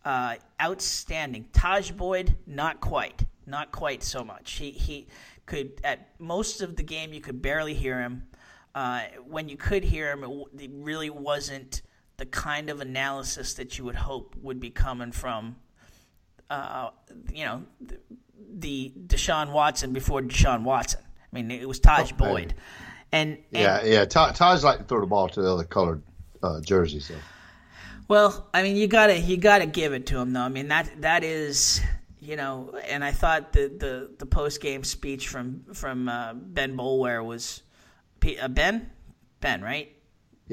[0.04, 1.46] Uh, outstanding.
[1.54, 4.54] Tajh Boyd, not quite, not quite so much.
[4.54, 5.08] He he
[5.46, 8.24] could at most of the game you could barely hear him.
[8.74, 11.83] Uh, when you could hear him, it, it, really wasn't
[12.18, 15.56] the kind of analysis that you would hope would be coming from,
[16.50, 16.90] uh,
[17.34, 17.98] you know, the,
[18.56, 21.02] the Deshaun Watson before Deshaun Watson.
[21.02, 22.54] I mean, it was Tajh oh, Boyd,
[23.12, 26.04] and, and, yeah, yeah, Tajh like to throw the ball to the other colored
[26.44, 27.00] uh, jersey.
[27.00, 27.16] So,
[28.08, 30.42] well, I mean, you gotta you gotta give it to him though.
[30.42, 31.82] I mean that that is
[32.24, 36.78] you know, and I thought the the, the post game speech from from uh, Ben
[36.78, 37.64] Boulware was
[38.42, 38.90] uh, Ben
[39.42, 39.92] Ben right.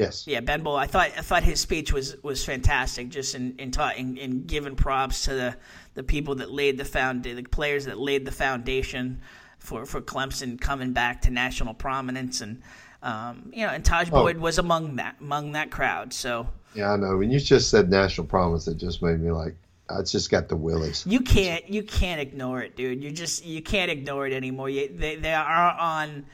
[0.01, 0.27] Yes.
[0.27, 0.77] Yeah, Ben Bull.
[0.77, 4.45] I thought I thought his speech was, was fantastic, just in in, ta- in, in
[4.45, 5.57] giving props to the,
[5.95, 9.21] the people that laid the found the players that laid the foundation
[9.59, 12.63] for, for Clemson coming back to national prominence, and
[13.03, 14.23] um, you know, and Tajh oh.
[14.23, 16.13] Boyd was among that among that crowd.
[16.13, 17.17] So yeah, I know.
[17.17, 19.55] When you just said national prominence, it just made me like,
[19.89, 21.05] I just got the willies.
[21.07, 23.03] You can't you can't ignore it, dude.
[23.03, 24.71] You just you can't ignore it anymore.
[24.71, 26.27] You, they they are on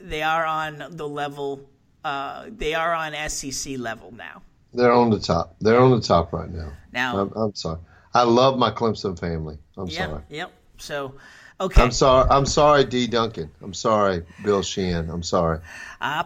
[0.00, 1.68] they are on the level.
[2.04, 4.42] Uh, they are on SEC level now.
[4.74, 5.56] They're on the top.
[5.60, 6.72] They're on the top right now.
[6.92, 7.78] Now I'm, I'm sorry.
[8.14, 9.58] I love my Clemson family.
[9.76, 10.22] I'm yep, sorry.
[10.28, 10.52] Yep.
[10.78, 11.14] So,
[11.60, 11.82] okay.
[11.82, 12.28] I'm sorry.
[12.30, 13.06] I'm sorry, D.
[13.06, 13.50] Duncan.
[13.62, 15.10] I'm sorry, Bill Sheehan.
[15.10, 15.60] I'm sorry.
[16.00, 16.24] I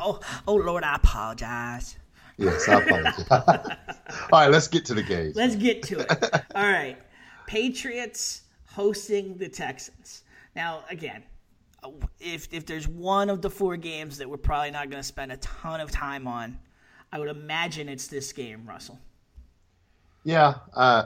[0.00, 1.96] oh, oh Lord, I apologize.
[2.36, 3.26] Yes, I apologize.
[3.30, 5.32] All right, let's get to the game.
[5.34, 6.44] Let's get to it.
[6.54, 6.96] All right.
[7.46, 10.22] Patriots hosting the Texans.
[10.54, 11.24] Now, again,
[12.20, 15.32] if if there's one of the four games that we're probably not going to spend
[15.32, 16.58] a ton of time on,
[17.12, 18.98] I would imagine it's this game, Russell.
[20.24, 20.54] Yeah.
[20.74, 21.04] Uh,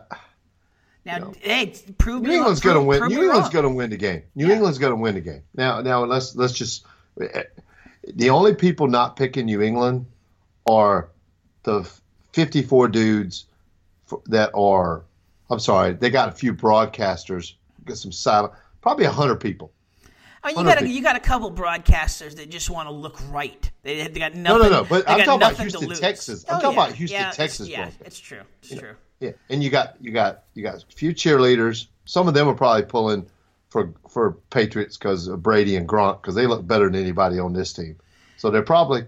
[1.05, 3.07] now, you know, hey, prove New England's going to win.
[3.09, 4.23] New England's going to win the game.
[4.35, 4.55] New yeah.
[4.55, 5.43] England's going to win the game.
[5.55, 6.87] Now, now let's let's just.
[7.17, 10.07] The only people not picking New England
[10.67, 11.11] are
[11.63, 11.89] the
[12.33, 13.47] 54 dudes
[14.27, 15.05] that are.
[15.51, 17.55] I'm sorry, they got a few broadcasters,
[17.85, 19.71] got some silent, probably hundred people
[20.45, 23.19] I mean, you got a, you got a couple broadcasters that just want to look
[23.31, 23.71] right.
[23.83, 24.43] They, they got nothing.
[24.43, 24.85] No, no, no.
[24.85, 26.45] But I'm talking about Houston, Texas.
[26.49, 26.85] I'm oh, talking yeah.
[26.85, 27.69] about Houston, yeah, Texas.
[27.69, 28.43] Yeah, it's true.
[28.61, 28.89] It's you true.
[28.91, 31.87] Know, yeah, and you got you got you got a few cheerleaders.
[32.07, 33.27] Some of them are probably pulling
[33.69, 37.53] for for Patriots because of Brady and Gronk because they look better than anybody on
[37.53, 37.97] this team.
[38.37, 39.05] So they're probably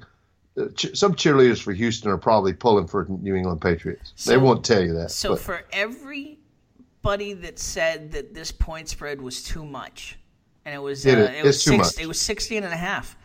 [0.57, 4.12] uh, some cheerleaders for Houston are probably pulling for New England Patriots.
[4.14, 5.11] So, they won't tell you that.
[5.11, 5.40] So but.
[5.40, 10.16] for everybody that said that this point spread was too much
[10.64, 13.16] and it was it, uh, it was six, it was 16 and a half.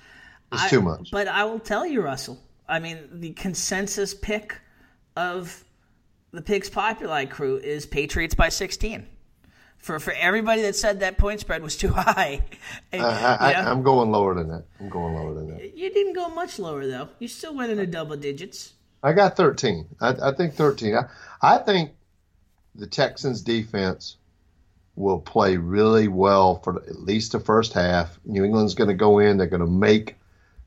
[0.51, 1.11] It's I, too much.
[1.11, 2.39] But I will tell you, Russell.
[2.67, 4.59] I mean, the consensus pick
[5.15, 5.63] of
[6.31, 9.07] the Picks Populi crew is Patriots by 16.
[9.77, 12.43] For for everybody that said that point spread was too high,
[12.91, 14.65] and, I, am going lower than that.
[14.79, 15.77] I'm going lower than that.
[15.77, 17.09] You didn't go much lower though.
[17.19, 18.73] You still went into double digits.
[19.01, 19.87] I got 13.
[20.01, 20.95] I, I think 13.
[20.95, 21.03] I,
[21.41, 21.91] I think
[22.75, 24.17] the Texans defense
[24.99, 28.19] will play really well for at least the first half.
[28.25, 30.17] New England's going to go in, they're going to make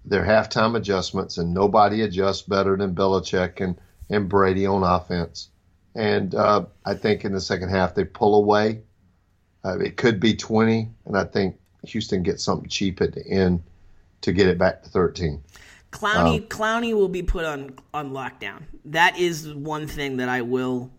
[0.07, 5.51] their halftime adjustments, and nobody adjusts better than Belichick and, and Brady on offense.
[5.95, 8.81] And uh, I think in the second half, they pull away.
[9.65, 13.63] Uh, it could be 20, and I think Houston gets something cheap at the end
[14.23, 15.45] to get it back to 13.
[15.93, 18.63] Clowney, um, Clowney will be put on on lockdown.
[18.87, 20.91] That is one thing that I will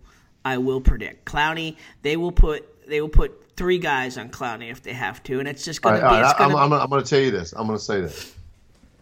[0.46, 1.26] I will predict.
[1.26, 5.40] Clowney, they will put they will put three guys on Clowney if they have to,
[5.40, 6.06] and it's just going to be.
[6.06, 7.54] Right, I'm, I'm, I'm going to tell you this.
[7.54, 8.36] I'm going to say this.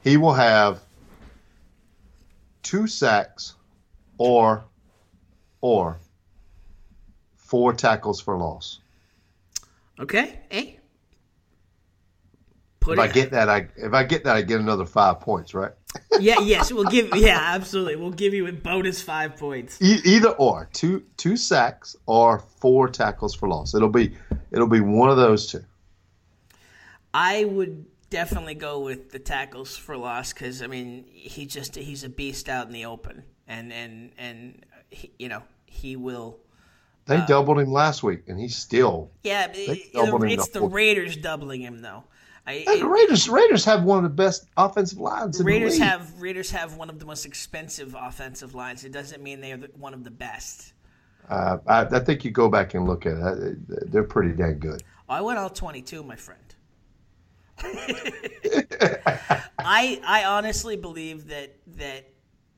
[0.03, 0.81] He will have
[2.63, 3.55] two sacks,
[4.17, 4.63] or
[5.61, 5.99] or
[7.35, 8.79] four tackles for loss.
[9.99, 10.39] Okay.
[10.49, 10.79] Hey.
[12.79, 15.53] Put if I get that, I if I get that, I get another five points,
[15.53, 15.71] right?
[16.19, 16.39] Yeah.
[16.39, 16.71] Yes.
[16.71, 17.15] We'll give.
[17.15, 17.39] Yeah.
[17.39, 17.95] Absolutely.
[17.95, 19.81] We'll give you a bonus five points.
[19.81, 23.73] E- either or, two two sacks or four tackles for loss.
[23.75, 24.15] It'll be
[24.51, 25.63] it'll be one of those two.
[27.13, 32.03] I would definitely go with the tackles for loss because I mean he just he's
[32.03, 36.37] a beast out in the open and and and he, you know he will.
[37.05, 39.11] They uh, doubled him last week, and he's still.
[39.23, 42.03] Yeah, it's the Raiders doubling him though.
[42.47, 45.39] I, the Raiders Raiders have one of the best offensive lines.
[45.39, 48.83] In Raiders the have Raiders have one of the most expensive offensive lines.
[48.83, 50.73] It doesn't mean they are one of the best.
[51.29, 54.81] Uh, I, I, think you go back and look at it; they're pretty dang good.
[55.07, 56.41] I went all twenty-two, my friend.
[59.59, 62.09] I I honestly believe that that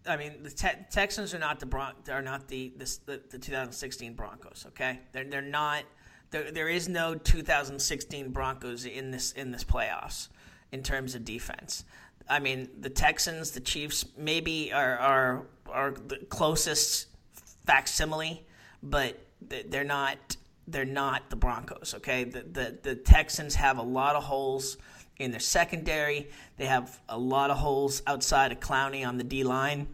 [0.07, 4.13] I mean the te- Texans are not the Bron- are not the, the the 2016
[4.13, 4.65] Broncos.
[4.69, 5.83] Okay, they're they're not
[6.33, 10.29] there, there is no 2016 Broncos in this in this playoffs
[10.71, 11.85] in terms of defense.
[12.27, 17.07] I mean, the Texans, the Chiefs, maybe are are are the closest
[17.65, 18.45] facsimile,
[18.81, 20.35] but they're not
[20.67, 21.93] they're not the Broncos.
[21.97, 24.77] Okay, the the, the Texans have a lot of holes
[25.17, 26.31] in their secondary.
[26.57, 29.87] They have a lot of holes outside of Clowney on the D line,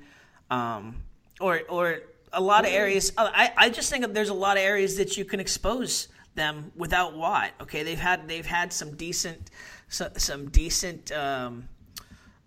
[0.50, 1.04] um,
[1.42, 2.00] or or
[2.32, 3.12] a lot of areas.
[3.18, 6.08] I I just think there's a lot of areas that you can expose
[6.40, 7.52] them without Watt.
[7.62, 9.52] Okay, they've had they've had some decent
[9.90, 11.70] some, some decent um,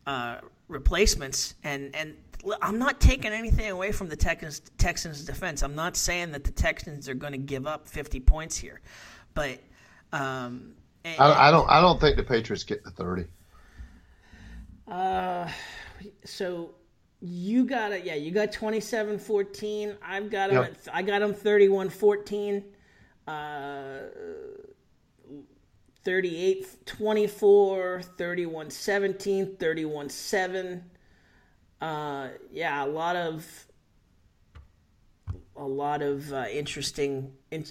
[0.06, 2.16] uh, replacements, and and
[2.60, 5.62] I'm not taking anything away from the Texans Texans defense.
[5.62, 8.80] I'm not saying that the Texans are going to give up 50 points here,
[9.34, 9.58] but
[10.12, 10.74] um,
[11.04, 13.26] and, I, I, don't I don't think the Patriots get the 30.
[14.88, 15.48] Uh,
[16.24, 16.74] so
[17.20, 18.04] you got it.
[18.04, 19.96] Yeah, you got 27-14.
[20.02, 20.62] I've got them.
[20.64, 20.76] Yep.
[20.86, 22.64] At, I got them 31-14
[23.26, 24.00] uh,
[26.04, 30.84] 38 24, 31 17, 31 7.
[31.80, 33.66] Uh, yeah, a lot of
[35.56, 37.32] a lot of uh, interesting.
[37.50, 37.64] In,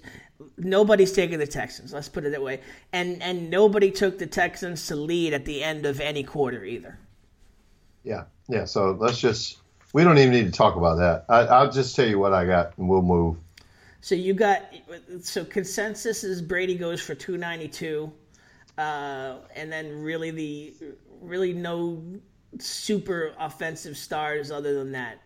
[0.58, 1.94] nobody's taking the Texans.
[1.94, 2.62] Let's put it that way.
[2.94, 7.00] And and nobody took the Texans to lead at the end of any quarter either.
[8.04, 8.66] Yeah, yeah.
[8.66, 9.58] So let's just.
[9.94, 11.26] We don't even need to talk about that.
[11.28, 13.36] I, I'll just tell you what I got, and we'll move.
[14.02, 14.64] So you got
[15.22, 18.12] so consensus is Brady goes for 292,
[18.78, 20.74] uh, and then really the
[21.22, 22.04] really no
[22.58, 25.22] super offensive stars other than that.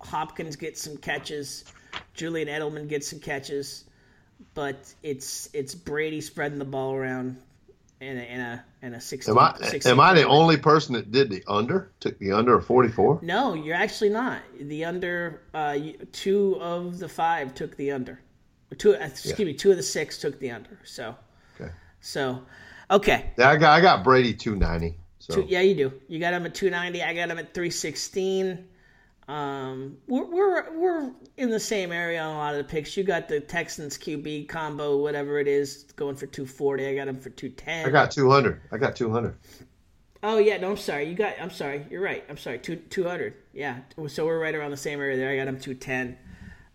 [0.00, 1.64] Hopkins gets some catches,
[2.14, 3.84] Julian Edelman gets some catches,
[4.54, 7.36] but it's it's Brady spreading the ball around
[8.00, 9.32] in a in a in a 16.
[9.32, 11.90] Am I 16 am I the only person that did the under?
[12.00, 13.20] Took the under of 44?
[13.22, 14.42] No, you're actually not.
[14.60, 15.78] The under uh,
[16.12, 18.20] two of the five took the under.
[18.78, 20.78] Two, uh, excuse me, two of the six took the under.
[20.84, 21.14] So,
[21.58, 21.70] Okay.
[22.00, 22.42] so,
[22.90, 23.30] okay.
[23.38, 24.98] Yeah, I got I got Brady 290.
[25.18, 25.92] So Two, yeah, you do.
[26.08, 27.02] You got him at 290.
[27.02, 28.66] I got him at 316.
[29.28, 32.96] Um, we're, we're we're in the same area on a lot of the picks.
[32.96, 36.86] You got the Texans QB combo, whatever it is, going for 240.
[36.86, 37.86] I got him for 210.
[37.86, 38.60] I got 200.
[38.70, 39.34] I got 200.
[40.22, 41.08] Oh yeah, no, I'm sorry.
[41.08, 41.34] You got.
[41.40, 41.86] I'm sorry.
[41.90, 42.24] You're right.
[42.28, 42.58] I'm sorry.
[42.58, 43.34] Two two hundred.
[43.52, 43.78] Yeah.
[44.08, 45.30] So we're right around the same area there.
[45.30, 46.16] I got him two ten.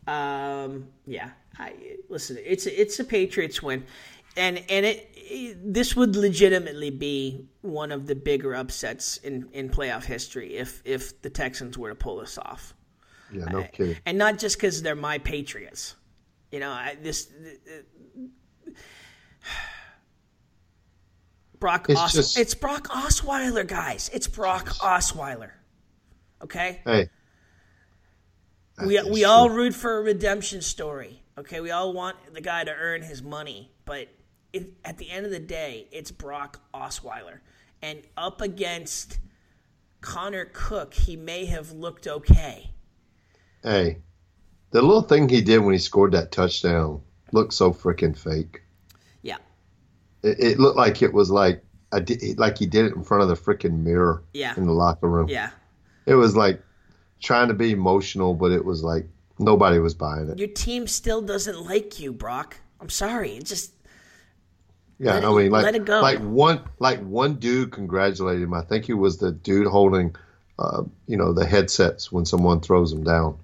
[0.08, 0.88] Um.
[1.06, 1.32] Yeah.
[1.58, 1.74] I
[2.08, 2.38] listen.
[2.46, 3.84] It's a, it's a Patriots win,
[4.38, 5.11] and and it
[5.64, 11.22] this would legitimately be one of the bigger upsets in in playoff history if if
[11.22, 12.74] the Texans were to pull this off,
[13.32, 13.98] Yeah, no kidding.
[14.06, 15.96] and not just because they're my Patriots.
[16.52, 17.30] You know, I, this.
[21.60, 24.10] Brock It's Os- just- it's Brock Osweiler, guys.
[24.14, 25.52] It's Brock Osweiler.
[26.44, 26.82] Okay?
[26.86, 27.10] Hey.
[28.86, 29.30] We we true.
[29.30, 31.22] all root for a redemption story.
[31.38, 31.60] Okay?
[31.62, 34.08] We all want the guy to earn his money, but
[34.54, 37.40] it, at the end of the day, it's Brock Osweiler.
[37.82, 39.20] And up against
[40.02, 42.72] Connor Cook, he may have looked okay.
[43.64, 44.00] Hey.
[44.72, 48.62] The little thing he did when he scored that touchdown looked so freaking fake.
[49.22, 49.38] Yeah.
[50.24, 53.24] It, it looked like it was like I did, like he did it in front
[53.24, 54.54] of the freaking mirror Yeah.
[54.56, 55.28] in the locker room.
[55.28, 55.50] Yeah.
[56.06, 56.62] It was like
[57.22, 59.08] trying to be emotional, but it was like
[59.40, 60.40] nobody was buying it.
[60.40, 62.58] Your team still doesn't like you, Brock.
[62.80, 63.32] I'm sorry.
[63.36, 63.74] It just
[65.04, 66.00] Yeah, Let I it- mean, like, let it go.
[66.00, 68.54] like one, like one dude congratulated him.
[68.54, 70.16] I think he was the dude holding,
[70.60, 73.36] uh, you know, the headsets when someone throws them down.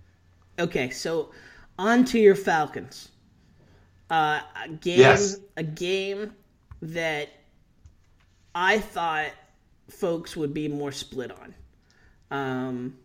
[0.59, 1.31] Okay, so
[1.79, 3.09] on to your Falcons.
[4.11, 5.37] Uh, a game, Yes.
[5.57, 6.31] a game
[6.83, 7.29] that
[8.53, 9.31] I thought
[9.89, 11.55] folks would be more split on,
[12.29, 12.97] um,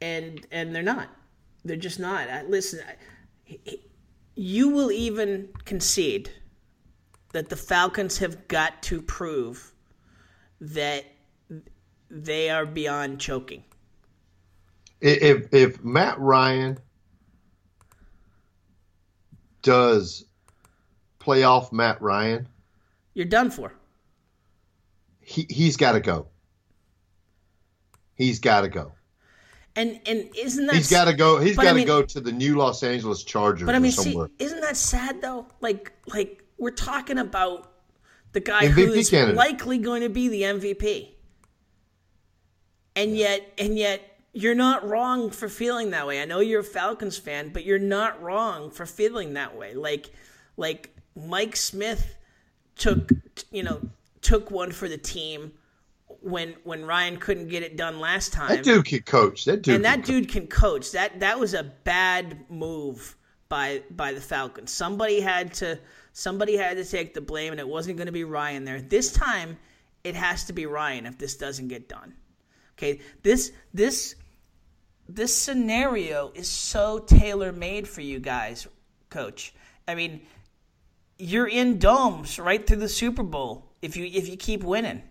[0.00, 1.08] and and they're not.
[1.64, 2.28] They're just not.
[2.30, 3.78] I, listen, I,
[4.40, 6.30] you will even concede
[7.34, 9.74] that the Falcons have got to prove
[10.62, 11.04] that
[12.10, 13.62] they are beyond choking.
[15.02, 16.78] If if Matt Ryan
[19.60, 20.24] does
[21.20, 22.48] playoff Matt Ryan,
[23.12, 23.74] You're done for.
[25.20, 26.28] he he's got to go.
[28.14, 28.92] He's got to go.
[29.76, 31.38] And and isn't that He's got to go.
[31.38, 33.90] He's I got to mean- go to the new Los Angeles Chargers But I mean,
[33.90, 34.28] or somewhere.
[34.38, 35.46] see, isn't that sad though?
[35.60, 37.72] Like like we're talking about
[38.32, 39.36] the guy MVP who's candidate.
[39.36, 41.10] likely going to be the MVP,
[42.96, 44.02] and yet and yet
[44.32, 46.20] you're not wrong for feeling that way.
[46.20, 49.74] I know you're a Falcons fan, but you're not wrong for feeling that way.
[49.74, 50.10] Like
[50.56, 52.16] like Mike Smith
[52.76, 53.10] took
[53.50, 53.80] you know
[54.20, 55.52] took one for the team
[56.22, 59.44] when when Ryan couldn't get it done last time that dude can coach.
[59.44, 59.76] That dude.
[59.76, 60.92] and can that dude can coach.
[60.92, 63.16] That that was a bad move
[63.48, 64.70] by by the Falcons.
[64.70, 65.78] Somebody had to
[66.12, 68.80] somebody had to take the blame, and it wasn't going to be Ryan there.
[68.80, 69.58] This time,
[70.04, 72.14] it has to be Ryan if this doesn't get done.
[72.78, 74.14] Okay, this this
[75.08, 78.66] this scenario is so tailor made for you guys,
[79.10, 79.54] Coach.
[79.86, 80.22] I mean,
[81.18, 85.02] you're in domes right through the Super Bowl if you if you keep winning.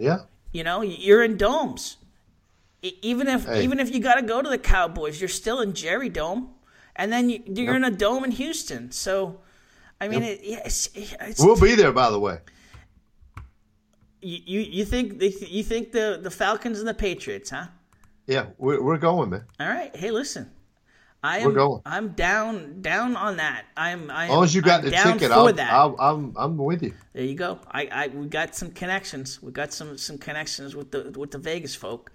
[0.00, 0.20] Yeah.
[0.52, 1.96] You know, you're in domes.
[2.82, 3.62] Even if Hey.
[3.62, 6.48] even if you got to go to the Cowboys, you're still in Jerry Dome,
[6.96, 8.90] and then you, you're in a dome in Houston.
[8.90, 9.40] So,
[10.00, 12.38] I mean, it, yeah, it's, it's, We'll be there, by the way.
[14.22, 17.66] you, you you think you think the the Falcons and the Patriots, huh?
[18.26, 19.44] Yeah, we're, we're going, man.
[19.58, 20.50] All right, hey, listen,
[21.22, 21.82] I We're am going.
[21.84, 23.66] I'm down down on that.
[23.76, 25.72] I'm I am, As long as you got I'm the ticket, I'll, that.
[25.72, 26.94] I'll, I'm I'm with you.
[27.12, 27.58] There you go.
[27.70, 29.42] I, I we got some connections.
[29.42, 32.10] We got some some connections with the with the Vegas folk.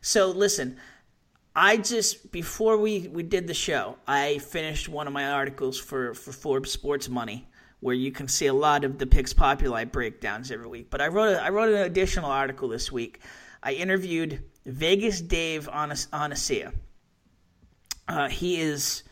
[0.00, 0.76] So listen,
[1.54, 6.12] I just before we we did the show, I finished one of my articles for
[6.14, 10.50] for Forbes Sports Money, where you can see a lot of the picks populi breakdowns
[10.50, 10.90] every week.
[10.90, 13.20] But I wrote a, I wrote an additional article this week.
[13.62, 16.72] I interviewed Vegas Dave Onis- Oancea.
[18.08, 19.04] Uh, he is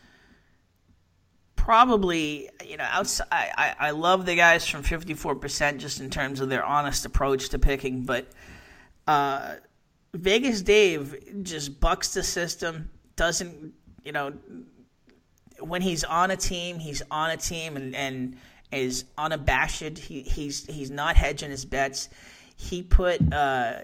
[1.55, 6.49] probably you know outside I, I, love the guys from 54% just in terms of
[6.49, 8.25] their honest approach to picking but
[9.05, 9.55] uh,
[10.15, 13.73] vegas dave just bucks the system doesn't
[14.03, 14.33] you know
[15.59, 18.37] when he's on a team he's on a team and, and
[18.71, 22.09] is unabashed he, he's he's not hedging his bets.
[22.55, 23.81] He put uh,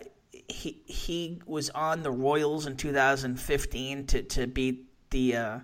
[0.47, 5.59] he he was on the royals in 2015 to, to beat the uh,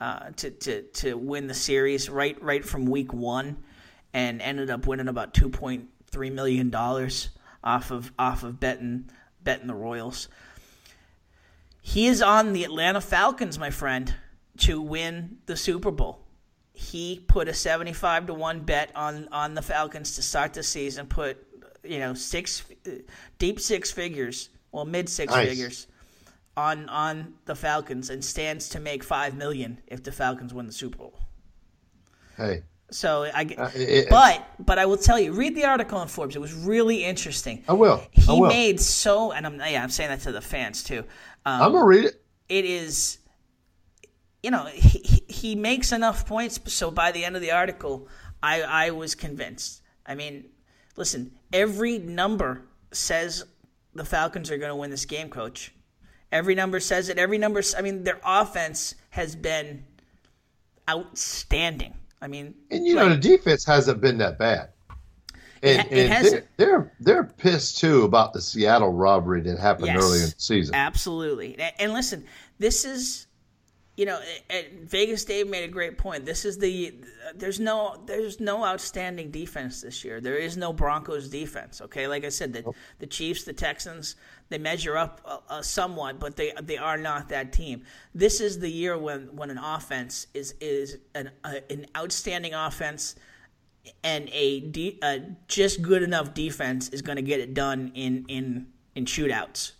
[0.00, 3.56] uh, to, to, to win the series right right from week one,
[4.12, 7.30] and ended up winning about two point three million dollars
[7.62, 9.08] off of off of betting
[9.42, 10.28] betting the Royals.
[11.80, 14.14] He is on the Atlanta Falcons, my friend,
[14.58, 16.20] to win the Super Bowl.
[16.72, 21.06] He put a seventy-five to one bet on on the Falcons to start the season.
[21.06, 21.38] Put
[21.82, 22.64] you know six
[23.38, 25.48] deep six figures, well mid six Nice.
[25.48, 25.86] figures
[26.56, 30.72] on on the Falcons, and stands to make five million if the Falcons win the
[30.72, 31.18] Super Bowl.
[32.36, 36.08] Hey, So I, Uh, it- but but I will tell you, read the article in
[36.08, 36.36] Forbes.
[36.36, 37.64] It was really interesting.
[37.68, 38.02] I will.
[38.16, 38.48] I He will.
[38.48, 41.00] made so, and I'm yeah, I'm saying that to the fans too.
[41.46, 42.22] Um, I'm gonna read it.
[42.50, 43.18] it is,
[44.42, 46.60] you know, he, he- he makes enough points.
[46.72, 48.08] So by the end of the article,
[48.42, 49.80] I I was convinced.
[50.04, 50.50] I mean,
[50.96, 53.44] listen, every number says
[53.94, 55.72] the Falcons are going to win this game, Coach.
[56.32, 57.18] Every number says it.
[57.18, 57.62] Every number.
[57.76, 59.84] I mean, their offense has been
[60.88, 61.94] outstanding.
[62.20, 64.70] I mean, And you know the defense hasn't been that bad.
[65.64, 70.02] And, it and they're, they're they're pissed too about the Seattle robbery that happened Yes.
[70.02, 70.74] earlier in the season.
[70.74, 71.56] Absolutely.
[71.58, 72.24] And, and listen,
[72.58, 73.26] this is,
[73.96, 74.18] you know,
[74.82, 76.24] Vegas Dave made a great point.
[76.24, 76.94] This is the
[77.36, 80.20] there's no there's no outstanding defense this year.
[80.20, 81.80] There is no Broncos defense.
[81.80, 84.16] Okay, like I said, the the Chiefs, the Texans,
[84.52, 87.82] they measure up uh, uh, somewhat, but they they are not that team.
[88.14, 93.16] This is the year when when an offense is is an uh, an outstanding offense
[94.04, 95.00] and a de-
[95.48, 99.72] just good enough defense is going to get it done in in in shootouts.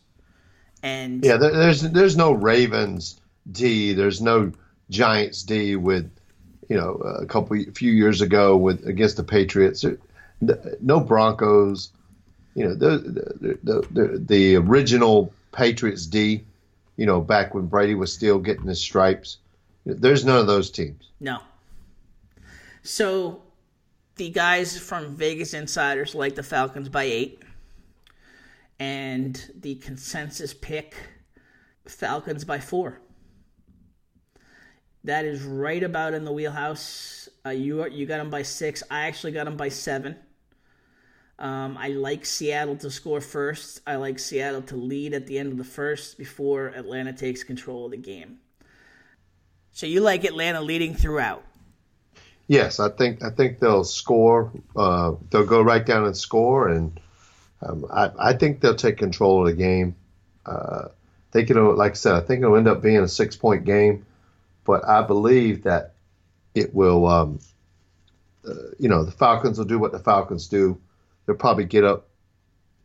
[0.82, 3.20] And Yeah, there, there's there's no Ravens
[3.50, 3.92] D.
[3.92, 4.52] There's no
[4.90, 6.10] Giants D with
[6.68, 9.84] you know a couple a few years ago with against the Patriots.
[10.80, 11.92] No Broncos.
[12.54, 12.98] You know the
[13.62, 16.44] the the, the, original Patriots D.
[16.96, 19.38] You know back when Brady was still getting his stripes.
[19.84, 21.10] There's none of those teams.
[21.18, 21.38] No.
[22.82, 23.42] So
[24.16, 27.42] the guys from Vegas Insiders like the Falcons by eight.
[28.78, 30.94] And the consensus pick
[31.86, 33.00] Falcons by four.
[35.04, 37.28] That is right about in the wheelhouse.
[37.44, 38.82] Uh, you you got them by six.
[38.90, 40.16] I actually got them by seven.
[41.42, 43.80] Um, I like Seattle to score first.
[43.84, 47.86] I like Seattle to lead at the end of the first before Atlanta takes control
[47.86, 48.38] of the game.
[49.72, 51.42] So you like Atlanta leading throughout.
[52.46, 54.52] Yes, I think I think they'll score.
[54.76, 57.00] Uh, they'll go right down and score, and
[57.60, 59.96] um, I, I think they'll take control of the game.
[60.46, 60.88] Uh,
[61.32, 64.06] think it'll, like I said, I think it'll end up being a six point game,
[64.64, 65.94] but I believe that
[66.54, 67.06] it will.
[67.06, 67.40] Um,
[68.46, 70.78] uh, you know, the Falcons will do what the Falcons do.
[71.32, 72.10] They'll probably get up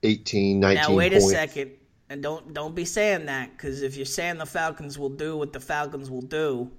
[0.03, 1.25] 18, 19 Now wait points.
[1.25, 1.71] a second,
[2.09, 5.51] and don't don't be saying that because if you're saying the Falcons will do what
[5.51, 6.71] the Falcons will do,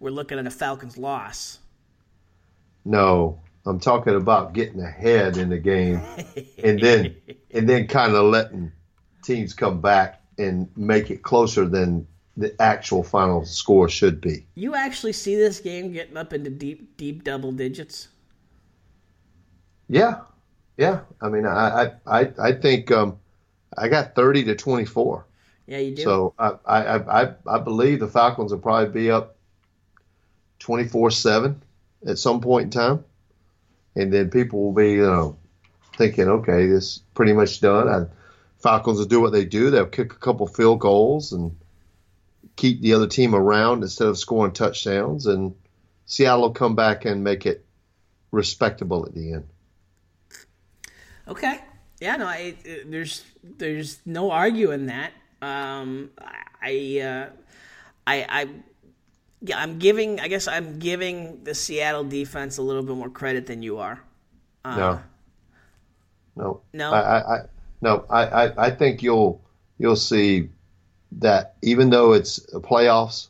[0.00, 1.60] we're looking at a Falcons loss.
[2.84, 6.02] No, I'm talking about getting ahead in the game,
[6.62, 7.16] and then
[7.52, 8.70] and then kind of letting
[9.22, 12.06] teams come back and make it closer than
[12.36, 14.46] the actual final score should be.
[14.56, 18.08] You actually see this game getting up into deep deep double digits.
[19.88, 20.20] Yeah,
[20.78, 21.00] yeah.
[21.20, 23.18] I mean, I I I, I think um,
[23.76, 25.26] I got 30 to 24.
[25.66, 26.02] Yeah, you do.
[26.02, 29.36] So I, I I I believe the Falcons will probably be up
[30.60, 31.62] 24 seven
[32.06, 33.04] at some point in time,
[33.96, 35.36] and then people will be you know
[35.96, 37.88] thinking, okay, this is pretty much done.
[37.88, 38.08] And
[38.60, 39.70] Falcons will do what they do.
[39.70, 41.56] They'll kick a couple field goals and
[42.54, 45.56] keep the other team around instead of scoring touchdowns, and
[46.06, 47.64] Seattle will come back and make it
[48.30, 49.48] respectable at the end.
[51.28, 51.60] Okay.
[52.00, 55.12] Yeah, no, I, uh, there's there's no arguing that.
[55.42, 56.10] Um,
[56.62, 57.30] I, uh,
[58.06, 58.48] I, I,
[59.42, 60.20] yeah, I'm giving.
[60.20, 64.00] I guess I'm giving the Seattle defense a little bit more credit than you are.
[64.64, 65.00] No.
[66.36, 66.60] No.
[66.72, 66.92] No?
[66.92, 67.38] I, I, I
[67.80, 68.04] no.
[68.08, 69.40] I, I, I think you'll
[69.78, 70.50] you'll see
[71.12, 73.28] that even though it's playoffs,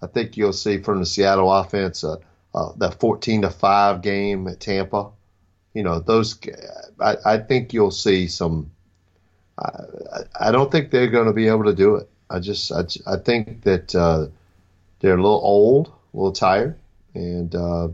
[0.00, 2.16] I think you'll see from the Seattle offense uh,
[2.54, 5.10] uh, that fourteen to five game at Tampa.
[5.74, 6.38] You know those.
[7.00, 8.70] I, I think you'll see some.
[9.58, 9.80] I,
[10.38, 12.08] I don't think they're going to be able to do it.
[12.30, 14.26] I just I, I think that uh,
[15.00, 16.78] they're a little old, a little tired,
[17.14, 17.88] and uh,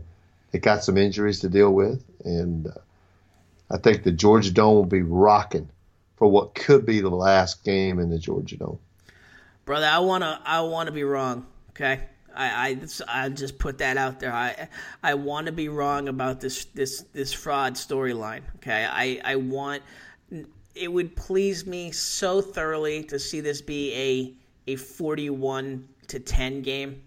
[0.51, 2.67] they got some injuries to deal with, and.
[2.67, 2.71] Uh,
[3.71, 5.69] I think the Georgia Dome will be rocking
[6.17, 8.79] for what could be the last game in the Georgia Dome.
[9.65, 9.85] brother.
[9.85, 11.45] I wanna I wanna be wrong.
[11.71, 12.01] Okay,
[12.39, 12.77] I
[13.09, 14.33] I, I just put that out there.
[14.33, 14.69] I
[15.03, 18.41] I want to be wrong about this this this fraud storyline.
[18.57, 19.83] Okay, I I want
[20.75, 23.93] it would please me so thoroughly to see this be
[24.67, 27.01] a a forty one to ten game.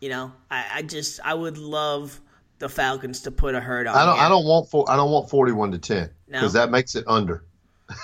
[0.00, 2.20] You know, I, I just I would love
[2.58, 3.96] the Falcons to put a hurt on.
[3.96, 4.18] I don't.
[4.20, 4.70] I don't want.
[4.70, 6.38] For, I don't want forty-one to ten No?
[6.38, 7.44] because that makes it under.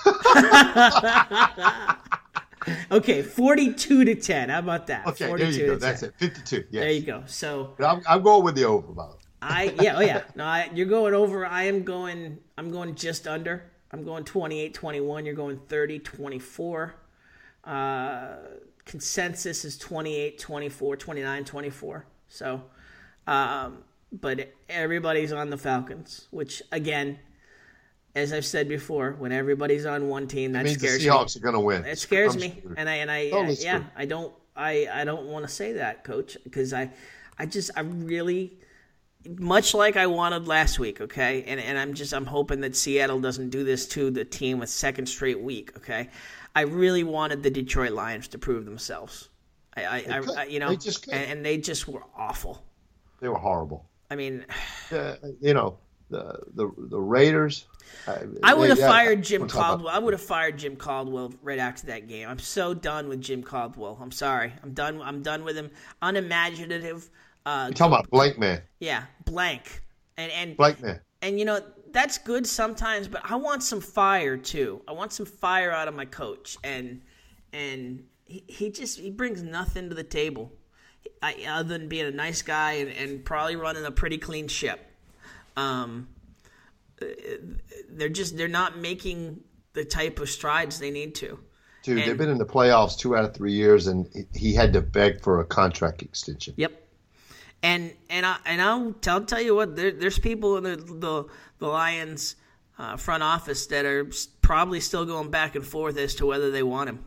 [2.90, 4.48] Okay, forty-two to ten.
[4.48, 5.06] How about that?
[5.06, 5.76] Okay, there 42 you go.
[5.76, 6.08] That's 10.
[6.08, 6.14] it.
[6.18, 6.64] Fifty-two.
[6.70, 6.82] Yes.
[6.82, 7.22] There you go.
[7.26, 9.18] So I'm, I'm going with the over, by the way.
[9.40, 11.46] I yeah oh yeah no I, you're going over.
[11.46, 12.38] I am going.
[12.56, 13.70] I'm going just under.
[13.92, 15.24] I'm going 28 21.
[15.24, 16.94] You're going 30 24.
[17.64, 18.36] Uh,
[18.84, 22.06] consensus is 28 24, 29 24.
[22.28, 22.62] So,
[23.26, 27.18] um, but everybody's on the Falcons, which again,
[28.18, 31.10] as I've said before, when everybody's on one team, that means the scares me.
[31.10, 31.84] Seahawks are going to win.
[31.84, 33.82] It scares I'm me, and I and I Totally uh, yeah.
[33.96, 36.90] I don't I I don't want to say that, Coach, because I
[37.38, 38.58] I just I really
[39.26, 43.20] much like I wanted last week, okay, and and I'm just I'm hoping that Seattle
[43.20, 46.10] doesn't do this to the team with second straight week, okay.
[46.54, 49.28] I really wanted the Detroit Lions to prove themselves.
[49.76, 52.64] I, I, I, you know, They and, and they just were awful.
[53.20, 53.88] They were horrible.
[54.10, 54.44] I mean,
[54.90, 55.76] Uh, you know,
[56.08, 57.66] the the the Raiders.
[58.42, 59.94] I would have yeah, fired Jim we'll Caldwell.
[59.94, 62.28] I would have fired Jim Caldwell right after that game.
[62.28, 63.98] I'm so done with Jim Caldwell.
[64.00, 64.52] I'm sorry.
[64.62, 65.00] I'm done.
[65.02, 65.70] I'm done with him.
[66.02, 67.10] Unimaginative.
[67.44, 68.62] Uh, You're talking about Blank Man.
[68.80, 69.82] yeah, blank.
[70.16, 71.00] And and Blank Man.
[71.22, 71.60] and you know
[71.92, 74.82] that's good sometimes, but I want some fire too.
[74.88, 77.02] I want some fire out of my coach, and
[77.52, 80.52] and he, he just he brings nothing to the table,
[81.22, 84.80] I, other than being a nice guy and, and probably running a pretty clean ship.
[85.56, 86.08] Um,
[87.90, 89.40] they're just they're not making
[89.72, 91.38] the type of strides they need to.
[91.82, 94.72] Dude, And- they've been in the playoffs two out of three years, and he- had
[94.72, 96.54] to beg for a contract extension.
[96.56, 96.72] Yep.
[97.62, 101.24] And and I and I'll tell, tell you what there, there's people in the the,
[101.58, 102.36] the Lions
[102.78, 104.08] uh, front office that are
[104.42, 107.04] probably still going back and forth as to whether they want him.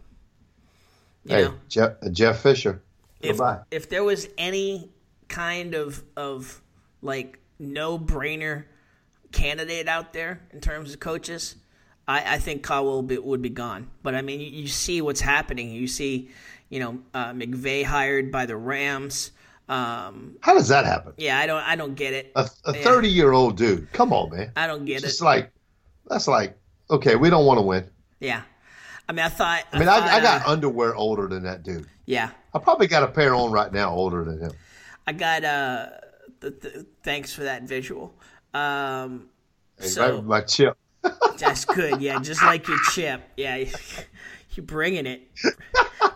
[1.24, 2.82] You hey, know, Jeff, Jeff Fisher.
[3.22, 3.60] if Goodbye.
[3.72, 4.92] if there was any
[5.30, 6.62] kind of of
[7.02, 8.66] like no brainer
[9.32, 11.56] candidate out there in terms of coaches,
[12.08, 13.90] I, I think Caldwell would be, would be gone.
[14.04, 15.72] But I mean, you, you see what's happening.
[15.72, 16.30] You see,
[16.70, 19.32] you know, uh, McVay hired by the Rams.
[19.70, 21.14] Um, How does that happen?
[21.18, 22.32] yeah, I don't I don't get it.
[22.36, 23.92] A a thirty year old dude.
[23.94, 24.52] Come on, man.
[24.56, 25.08] I don't get It's it.
[25.08, 25.52] just like
[26.10, 26.58] that's like
[26.90, 27.90] okay, we don't want to win.
[28.20, 28.42] Yeah,
[29.08, 29.64] I mean, I thought.
[29.72, 31.88] I mean, thought, I, I got uh, underwear older than that dude.
[32.06, 34.52] yeah, I probably got a pair on right now older than him.
[35.08, 35.46] I got.
[35.46, 35.86] Uh,
[36.42, 38.14] th- th- thanks for that visual.
[38.54, 39.30] Um,
[39.80, 40.78] Hey, So- my chip.
[41.38, 42.02] that's good.
[42.02, 43.22] Yeah, just like your chip.
[43.36, 45.22] Yeah, you're bringing it,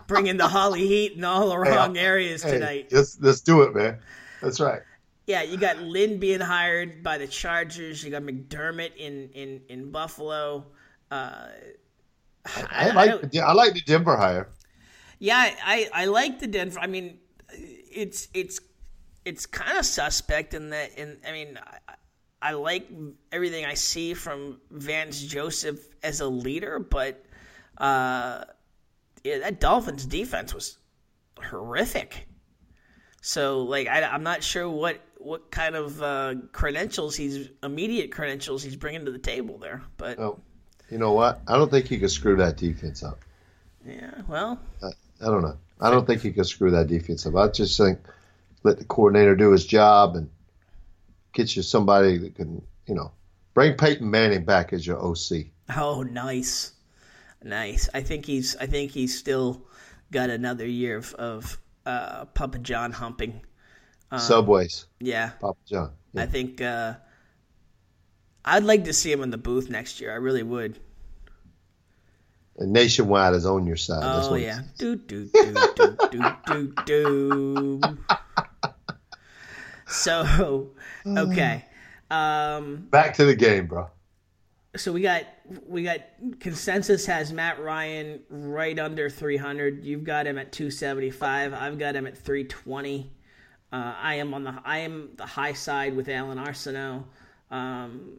[0.06, 2.88] bringing the Holley Heat in all the wrong areas Hey, tonight.
[2.92, 3.98] let's let's do it, man.
[4.40, 4.82] That's right.
[5.26, 8.04] Yeah, you got Lynn being hired by the Chargers.
[8.04, 10.66] You got McDermott in in in Buffalo.
[11.10, 11.48] Uh,
[12.46, 14.48] I, I like don't- I like the Denver hire.
[15.18, 16.78] Yeah, I, I, I like the Denver.
[16.78, 17.18] I mean,
[17.50, 18.60] it's it's
[19.24, 20.96] it's kind of suspect in that.
[20.96, 21.58] In I mean,
[22.46, 22.88] I, I like
[23.32, 27.24] everything I see from Vance Joseph as a leader, but
[27.78, 28.44] uh,
[29.24, 30.78] yeah, that Dolphins defense was
[31.42, 32.26] horrific.
[33.20, 38.62] So, like, I, I'm not sure what what kind of uh, credentials he's immediate credentials
[38.62, 40.38] he's bringing to the table there, but Oh,
[40.90, 41.40] you know what?
[41.48, 43.18] I don't think he could screw that defense up.
[43.84, 45.56] yeah, well, I don't know.
[45.80, 47.34] I don't think he could screw that defense up.
[47.36, 47.98] I just think
[48.62, 50.30] let the coordinator do his job and
[51.36, 53.12] get you somebody that can, you know,
[53.54, 55.46] bring Peyton Manning back as your OC.
[55.76, 56.72] Oh, nice,
[57.42, 57.88] nice.
[57.92, 58.56] I think he's.
[58.56, 59.62] I think he's still
[60.10, 63.42] got another year of, of uh, Papa John humping.
[64.18, 65.92] Subways, Yeah, Papa John.
[66.12, 66.22] Yeah.
[66.22, 66.60] I think.
[66.60, 66.94] Uh,
[68.44, 70.12] I'd like to see him in the booth next year.
[70.12, 70.78] I really would.
[72.58, 74.02] And Nationwide is on your side.
[74.04, 74.60] Oh yeah.
[74.78, 77.80] Do do do do do do do.
[79.86, 80.70] So
[81.06, 81.64] okay.
[82.10, 83.88] Um, Back to the game, bro.
[84.76, 85.24] so we got
[85.66, 86.00] we got
[86.40, 89.84] consensus has Matt Ryan right under 300.
[89.84, 91.52] You've got him at 275.
[91.54, 93.12] I've got him at 320.
[93.72, 97.04] Uh, I am on the I am the high side with Alan Arsenault.
[97.50, 98.18] Um,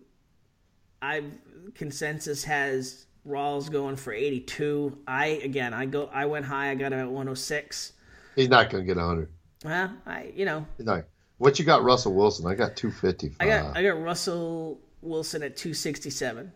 [1.01, 1.31] I've
[1.75, 4.97] consensus has Rawls going for 82.
[5.07, 6.71] I again I go I went high.
[6.71, 7.93] I got him at 106.
[8.35, 9.29] He's not going to get 100.
[9.63, 11.05] Well, I you know He's not.
[11.37, 12.47] What you got, Russell Wilson?
[12.47, 13.35] I got 250.
[13.39, 16.51] I got I got Russell Wilson at 267.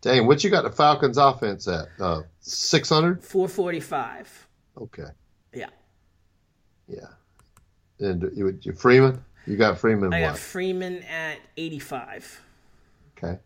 [0.00, 1.88] Dang, what you got the Falcons offense at?
[1.98, 3.22] Uh, 600?
[3.22, 4.48] 445.
[4.78, 5.02] Okay.
[5.54, 5.68] Yeah.
[6.86, 7.06] Yeah.
[7.98, 9.24] And you, you Freeman?
[9.46, 10.38] You got Freeman I got?
[10.38, 12.42] Freeman at 85.
[13.16, 13.38] Okay.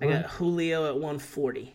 [0.00, 1.74] I got Julio at 140.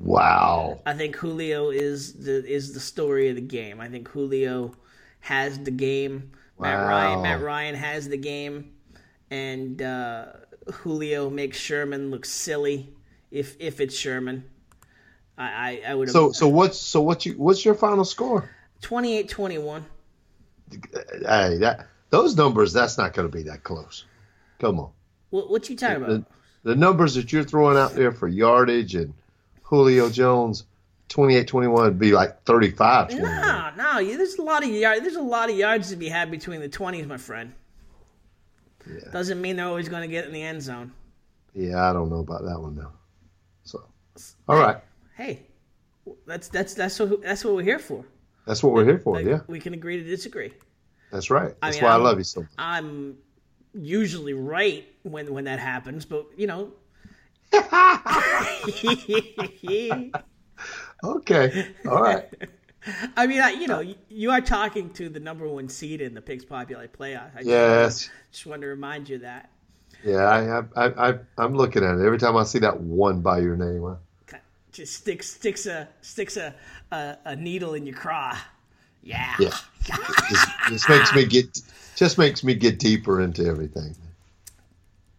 [0.00, 0.80] Wow.
[0.84, 3.80] I think Julio is the is the story of the game.
[3.80, 4.74] I think Julio
[5.20, 6.32] has the game.
[6.58, 8.72] Matt Ryan Matt Ryan has the game.
[9.30, 10.26] and uh,
[10.72, 12.94] Julio makes Sherman look silly
[13.30, 14.44] if if it's Sherman.
[15.36, 18.50] I, I, I would So so what's so what you what's your final score?
[18.82, 19.82] 28-21.
[20.70, 24.04] Hey, that those numbers that's not going to be that close.
[24.58, 24.90] Come on.
[25.30, 26.08] What what you talking about?
[26.08, 26.24] The,
[26.70, 29.12] the numbers that you're throwing out there for yardage and
[29.62, 30.64] Julio Jones
[31.08, 33.30] 28-21 would be like 35 21.
[33.42, 36.30] No, no, there's a lot of yard, there's a lot of yards to be had
[36.30, 37.52] between the twenties, my friend.
[39.12, 40.92] Doesn't mean they're always going to get in the end zone.
[41.54, 42.92] Yeah, I don't know about that one though.
[43.62, 43.82] So,
[44.48, 44.78] all right,
[45.16, 45.42] Hey,
[46.26, 48.04] that's that's that's what that's what we're here for.
[48.46, 49.14] that's what we're here for.
[49.16, 50.52] Like, Yeah, we can agree to disagree.
[51.12, 51.54] that's right.
[51.62, 52.50] That's mean, why i I'm- love you so much.
[52.58, 53.16] I'm
[53.74, 56.72] usually right when when that happens, but you know.
[61.04, 62.24] Okay, all right.
[63.16, 66.14] I mean, I, you know, you, you are talking to the number one seed in
[66.14, 67.30] the Picks Populi playoff.
[67.34, 68.10] I just, Yes.
[68.30, 69.50] just want to remind you that.
[70.04, 73.38] Yeah, I, I, I, I'm looking at it every time I see that one by
[73.38, 73.96] your name.
[74.72, 76.52] Just sticks sticks a sticks a
[76.90, 78.36] a, a needle in your craw.
[79.04, 79.34] Yeah.
[79.38, 79.50] Yeah,
[80.28, 81.60] just, just makes me get,
[81.94, 83.94] just makes me get deeper into everything.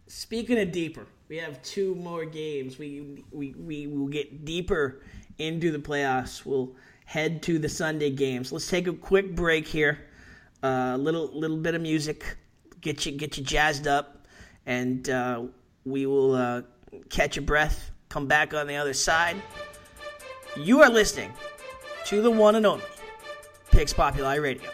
[0.08, 2.78] Speaking of deeper, we have two more games.
[2.78, 5.02] We we we will get deeper
[5.38, 6.46] into the playoffs.
[6.46, 6.76] We'll
[7.06, 8.52] head to the Sunday games.
[8.52, 10.00] Let's take a quick break here.
[10.64, 12.38] A uh, little little bit of music,
[12.82, 14.26] get you get you jazzed up,
[14.66, 15.44] and uh,
[15.86, 16.62] we will uh,
[17.10, 17.92] catch your breath.
[18.10, 19.36] Come back on the other side.
[20.58, 21.34] You are listening
[22.06, 22.86] to the one and only
[23.72, 24.70] Picks Populi Radio.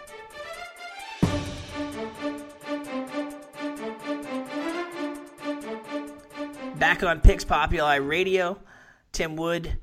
[6.75, 8.59] Back on Picks Populi Radio,
[9.11, 9.77] Tim Wood,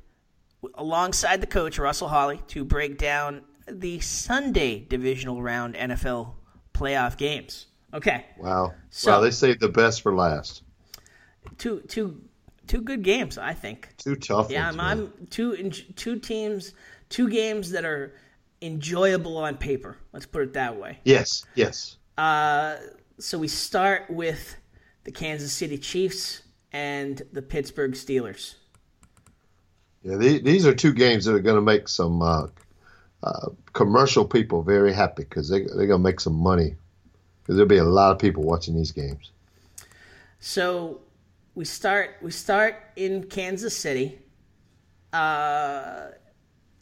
[0.75, 6.33] alongside the coach Russell Holley, to break down the Sunday divisional round NFL
[6.73, 7.67] playoff games.
[7.93, 10.63] Okay, Wow, So- wow, they saved the best for last.
[11.57, 12.21] two two
[12.67, 13.89] two good games, I think.
[13.97, 14.77] Two tough Yeah, ones.
[14.79, 14.99] I'm.
[15.19, 16.73] I'm two two teams,
[17.09, 18.13] two games that are
[18.61, 19.97] enjoyable on paper.
[20.13, 20.99] Let's put it that way.
[21.03, 21.97] Yes, yes.
[22.17, 22.75] Uh,
[23.17, 24.55] so we start with
[25.05, 26.41] the Kansas City Chiefs
[26.71, 28.55] and the Pittsburgh Steelers.
[30.03, 32.47] Yeah, the- these are two games that are going to make some uh,
[33.23, 36.75] uh, commercial people very happy because they, they're going to make some money.
[37.41, 39.31] Because there'll be a lot of people watching these games.
[40.39, 41.01] So
[41.55, 44.19] we start we start in Kansas City.
[45.11, 46.09] Uh,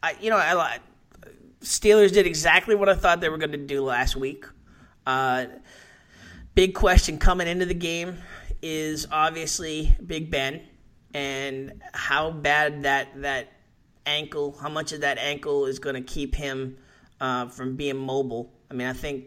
[0.03, 0.79] I you know I
[1.61, 4.45] Steelers did exactly what I thought they were going to do last week.
[5.05, 5.45] Uh,
[6.53, 8.17] big question coming into the game
[8.61, 10.61] is obviously Big Ben
[11.13, 13.51] and how bad that that
[14.05, 16.77] ankle, how much of that ankle is going to keep him
[17.19, 18.51] uh, from being mobile.
[18.71, 19.25] I mean, I think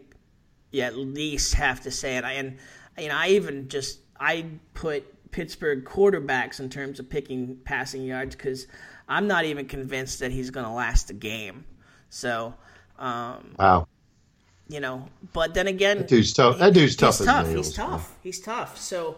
[0.71, 2.23] you at least have to say it.
[2.23, 2.57] I, and
[2.97, 8.35] you know, I even just I put Pittsburgh quarterbacks in terms of picking passing yards
[8.35, 8.67] because
[9.07, 11.65] I'm not even convinced that he's going to last the game.
[12.09, 12.53] So,
[12.99, 13.87] um, Wow,
[14.67, 16.59] you know, but then again, that dude's tough.
[16.59, 17.47] That dude's tough he's as tough.
[17.47, 17.67] nails.
[17.67, 18.17] He's tough.
[18.23, 18.77] He's tough.
[18.77, 19.17] So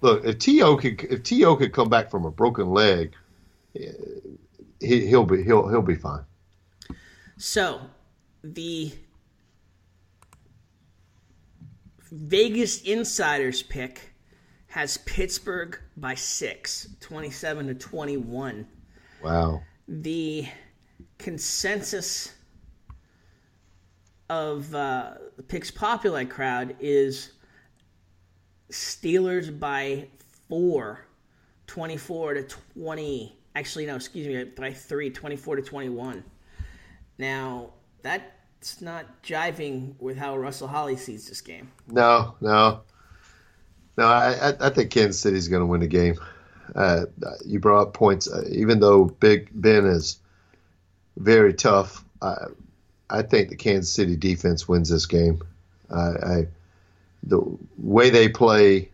[0.00, 3.12] Look, if To could if To could come back from a broken leg,
[3.72, 6.24] he, he'll be he'll he'll be fine.
[7.36, 7.80] So,
[8.42, 8.92] the
[12.10, 14.12] Vegas Insiders pick
[14.66, 18.66] has Pittsburgh by six, 27 to 21.
[19.22, 19.62] Wow.
[19.88, 20.46] The
[21.18, 22.32] consensus
[24.28, 27.32] of uh, the Picks Populi crowd is
[28.70, 30.06] Steelers by
[30.48, 31.04] four,
[31.66, 33.36] 24 to 20.
[33.54, 36.22] Actually, no, excuse me, by three, 24 to 21.
[37.18, 37.70] Now,
[38.02, 41.70] that's not jiving with how Russell Holley sees this game.
[41.88, 42.80] No, no,
[43.96, 44.04] no.
[44.04, 46.16] I I, think Kansas City's going to win the game.
[46.74, 47.06] Uh,
[47.44, 48.30] you brought up points.
[48.30, 50.18] Uh, even though Big Ben is
[51.16, 52.46] very tough, I
[53.10, 55.42] I think the Kansas City defense wins this game.
[55.90, 56.46] I, I
[57.22, 57.40] the
[57.76, 58.90] way they play,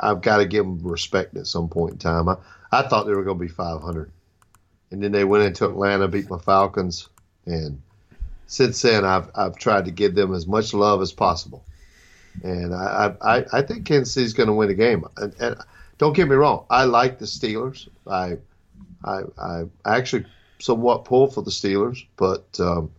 [0.00, 2.28] I've got to give them respect at some point in time.
[2.28, 2.36] I,
[2.72, 4.10] I thought they were going to be 500,
[4.90, 7.08] and then they went into Atlanta, beat my Falcons,
[7.44, 7.80] and
[8.46, 11.64] since then I've I've tried to give them as much love as possible.
[12.42, 15.04] And I, I, I think Kansas City's going to win the game.
[15.16, 15.56] And, and
[15.98, 17.88] don't get me wrong, I like the Steelers.
[18.06, 18.36] I,
[19.04, 20.26] I, I actually
[20.58, 22.90] somewhat pull for the Steelers, but um,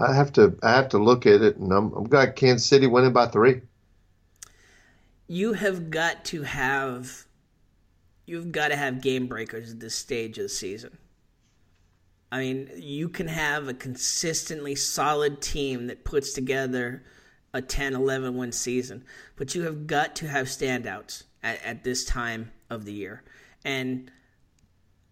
[0.00, 2.86] I have to I have to look at it, and I'm I'm got Kansas City
[2.86, 3.60] winning by three.
[5.28, 7.26] You have got to have
[8.26, 10.96] you've got to have game breakers at this stage of the season.
[12.32, 17.02] I mean, you can have a consistently solid team that puts together
[17.52, 22.04] a 10, 11 win season, but you have got to have standouts at, at this
[22.04, 23.24] time of the year.
[23.64, 24.10] And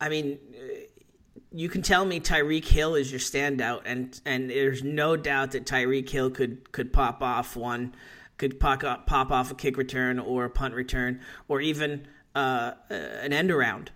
[0.00, 0.38] I mean,
[1.52, 5.64] you can tell me Tyreek Hill is your standout, and and there's no doubt that
[5.64, 7.94] Tyreek Hill could could pop off one,
[8.36, 12.72] could pop off, pop off a kick return or a punt return or even uh,
[12.90, 13.90] an end around.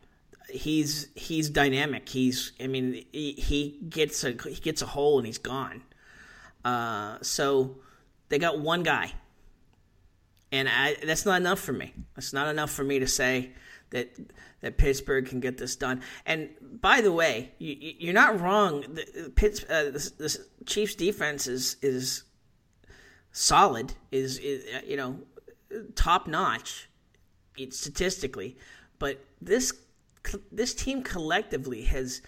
[0.48, 2.08] He's he's dynamic.
[2.08, 5.82] He's I mean he, he gets a he gets a hole and he's gone.
[6.64, 7.76] Uh, so
[8.28, 9.12] they got one guy,
[10.50, 11.92] and I, that's not enough for me.
[12.14, 13.50] That's not enough for me to say
[13.90, 14.16] that
[14.62, 16.00] that Pittsburgh can get this done.
[16.24, 16.50] And
[16.80, 18.80] by the way, you, are not wrong.
[18.80, 22.24] The, Pitts, uh, the, the, Chiefs' defense is is
[23.32, 23.92] solid.
[24.10, 25.18] Is, is you know
[25.94, 26.88] top notch,
[27.70, 28.56] statistically,
[28.98, 29.72] but this
[30.50, 32.22] this team collectively has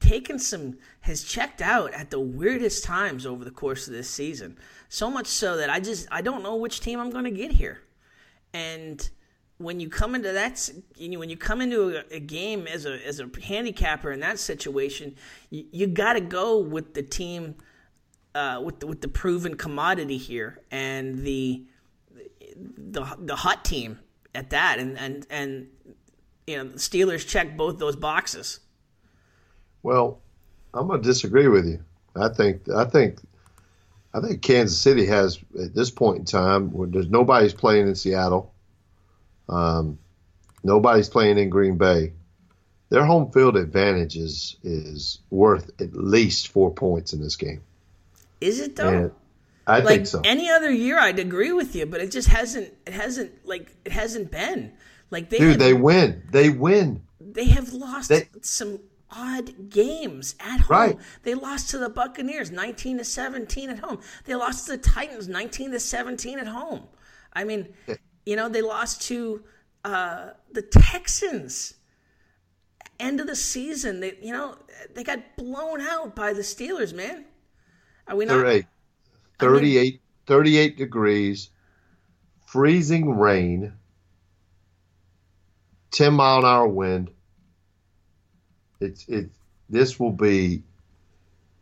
[0.00, 4.58] taken some has checked out at the weirdest times over the course of this season.
[4.88, 7.52] So much so that I just I don't know which team I'm going to get
[7.52, 7.82] here.
[8.52, 9.08] And
[9.58, 12.84] when you come into that you know, when you come into a, a, game as
[12.84, 15.14] a as a handicapper in that situation,
[15.50, 17.54] you, you got to go with the team
[18.34, 21.64] uh, with the, with the proven commodity here and the
[22.56, 23.98] the the hot team
[24.34, 25.68] at that and and and
[26.46, 28.60] you know the Steelers check both those boxes.
[29.82, 30.20] Well,
[30.74, 31.82] I'm going to disagree with you.
[32.14, 33.20] I think I think
[34.12, 37.94] I think Kansas City has at this point in time when there's nobody's playing in
[37.94, 38.52] Seattle.
[39.48, 39.98] Um,
[40.62, 42.12] nobody's playing in Green Bay.
[42.88, 47.62] Their home field advantage is is worth at least four points in this game.
[48.40, 48.88] Is it though?
[48.88, 49.12] And
[49.66, 50.20] I like think so.
[50.24, 52.72] Any other year, I'd agree with you, but it just hasn't.
[52.86, 54.72] It hasn't like it hasn't been
[55.10, 55.38] like they.
[55.38, 56.22] Dude, have, they win.
[56.30, 57.02] They win.
[57.20, 58.78] They have lost they, some
[59.10, 60.68] odd games at home.
[60.68, 60.98] Right.
[61.22, 64.00] They lost to the Buccaneers 19 to 17 at home.
[64.24, 66.82] They lost to the Titans 19 to 17 at home.
[67.32, 67.74] I mean,
[68.26, 69.42] you know, they lost to
[69.84, 71.74] uh, the Texans
[72.98, 74.00] end of the season.
[74.00, 74.56] They, you know,
[74.94, 77.24] they got blown out by the Steelers, man.
[78.08, 78.34] Are we not?
[78.34, 78.66] 38,
[79.38, 81.50] 38, I mean, 38 degrees,
[82.46, 83.72] freezing rain,
[85.92, 87.10] 10 mile an hour wind.
[88.80, 89.30] It's it.
[89.68, 90.62] This will be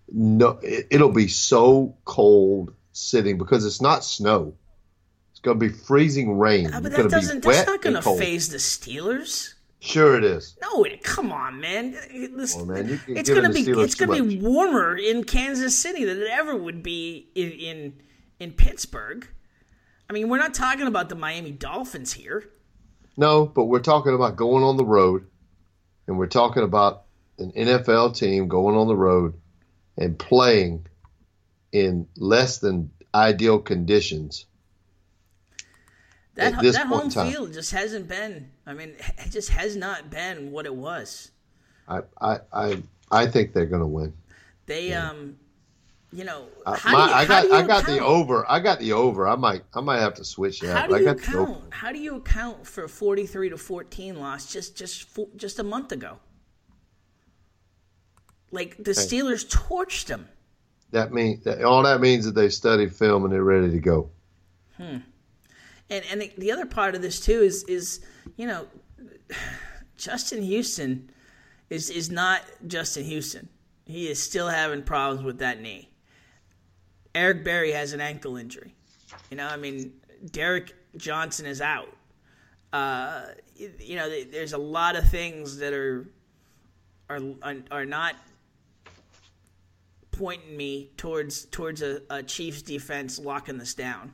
[0.09, 0.59] no.
[0.63, 4.55] It, will be so cold sitting because it's not snow.
[5.45, 6.73] Going to be freezing rain.
[6.73, 7.45] Uh, but that doesn't.
[7.45, 9.55] That's not going to phase the Steelers.
[9.79, 10.57] Sure, it is.
[10.63, 11.93] No, come on, man.
[11.93, 16.29] This, oh, man it's gonna be it's gonna be warmer in Kansas City than it
[16.31, 18.03] ever would be in, in
[18.41, 19.29] in Pittsburgh.
[20.09, 22.49] I mean, we're not talking about the Miami Dolphins here.
[23.19, 25.27] No, but we're talking about going on the road,
[26.07, 27.03] and we're talking about
[27.39, 29.35] an NFL team going on the road
[29.99, 30.87] and playing
[31.73, 34.47] in less than ideal conditions
[36.35, 38.51] that that home field just hasn't been.
[38.67, 41.31] I mean, it just has not been what it was.
[41.89, 44.13] I I I, I think they're going to win.
[44.67, 45.11] They yeah.
[45.11, 45.37] um,
[46.13, 47.99] you know, uh, my, you, I got I got account?
[47.99, 48.51] the over.
[48.51, 49.29] I got the over.
[49.29, 50.77] I might I might have to switch that.
[50.77, 51.63] How do you account?
[51.71, 55.65] How do you account for a forty three to fourteen loss just just just a
[55.65, 56.19] month ago?
[58.51, 59.59] Like the Steelers hey.
[59.59, 60.29] torched them.
[60.93, 64.11] That means all that means that they studied film and they're ready to go.
[64.77, 64.99] Hmm.
[65.91, 68.01] And and the other part of this too is is
[68.37, 68.67] you know
[69.97, 71.11] Justin Houston
[71.71, 73.49] is is not Justin Houston.
[73.87, 75.91] He is still having problems with that knee.
[77.15, 78.75] Eric Berry has an ankle injury.
[79.31, 79.93] You know, I mean,
[80.33, 81.95] Derrick Johnson is out.
[82.73, 83.27] Uh,
[83.57, 86.09] you know, there's a lot of things that are
[87.09, 87.21] are
[87.71, 88.17] are not
[90.11, 94.13] pointing me towards towards a, a Chiefs defense locking this down.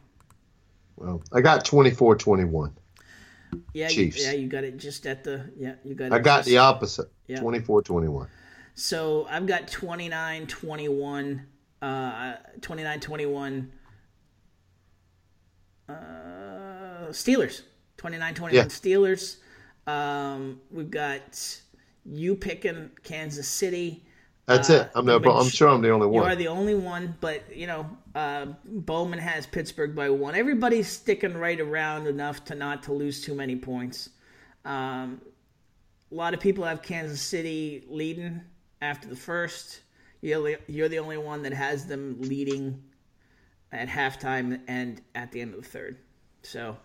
[1.01, 2.73] Well, I got 24-21.
[3.73, 4.19] Yeah, Chiefs.
[4.19, 6.13] You, yeah, you got it just at the yeah, you got it.
[6.13, 7.11] I got just, the opposite.
[7.27, 7.41] Yeah.
[7.41, 8.29] 24-21.
[8.75, 11.41] So, I've got 29-21
[11.83, 13.67] uh 29-21
[15.89, 15.93] uh
[17.09, 17.63] Steelers.
[17.97, 18.65] 29-21 yeah.
[18.65, 19.37] Steelers.
[19.87, 21.61] Um, we've got
[22.05, 24.05] you picking Kansas City.
[24.47, 24.91] That's uh, it.
[24.95, 26.25] I'm no, I'm sure I'm the only one.
[26.25, 30.35] You are the only one, but you know, uh, Bowman has Pittsburgh by one.
[30.35, 34.11] Everybody's sticking right around enough to not to lose too many points.
[34.65, 35.21] Um,
[36.11, 38.41] a lot of people have Kansas City leading
[38.83, 39.81] after the first.
[40.21, 42.83] You're the, you're the only one that has them leading
[43.73, 45.99] at halftime and at the end of the third.
[46.43, 46.77] So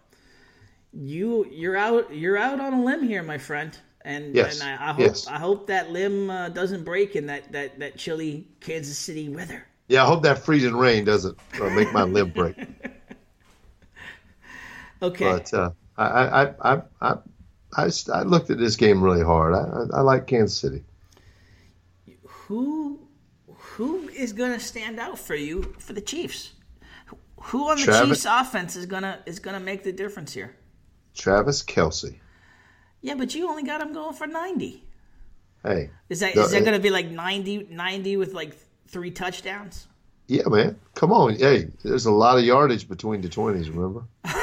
[0.94, 3.78] you you're out you're out on a limb here, my friend.
[4.06, 4.62] And, yes.
[4.62, 5.28] and I, I hope yes.
[5.28, 9.66] I hope that limb uh, doesn't break in that, that, that chilly Kansas City weather.
[9.88, 12.56] Yeah, I hope that freezing rain doesn't uh, make my limb break.
[15.02, 15.26] Okay.
[15.26, 17.18] But uh, I, I, I, I,
[17.76, 19.54] I, I looked at this game really hard.
[19.54, 20.84] I, I, I like Kansas City.
[22.24, 23.00] who
[23.54, 26.54] who is going to stand out for you for the Chiefs?
[27.42, 30.56] Who on the Travis- Chiefs offense is gonna is gonna make the difference here?
[31.14, 32.16] Travis Kelce.
[33.06, 34.84] Yeah, but you only got him going for ninety.
[35.62, 38.56] Hey, Is that is that uh, going to be like 90, 90 with like
[38.88, 39.88] three touchdowns?
[40.28, 41.36] yeah, man, come on.
[41.36, 43.70] Hey, there's a lot of yardage between the twenties.
[43.70, 44.06] Remember?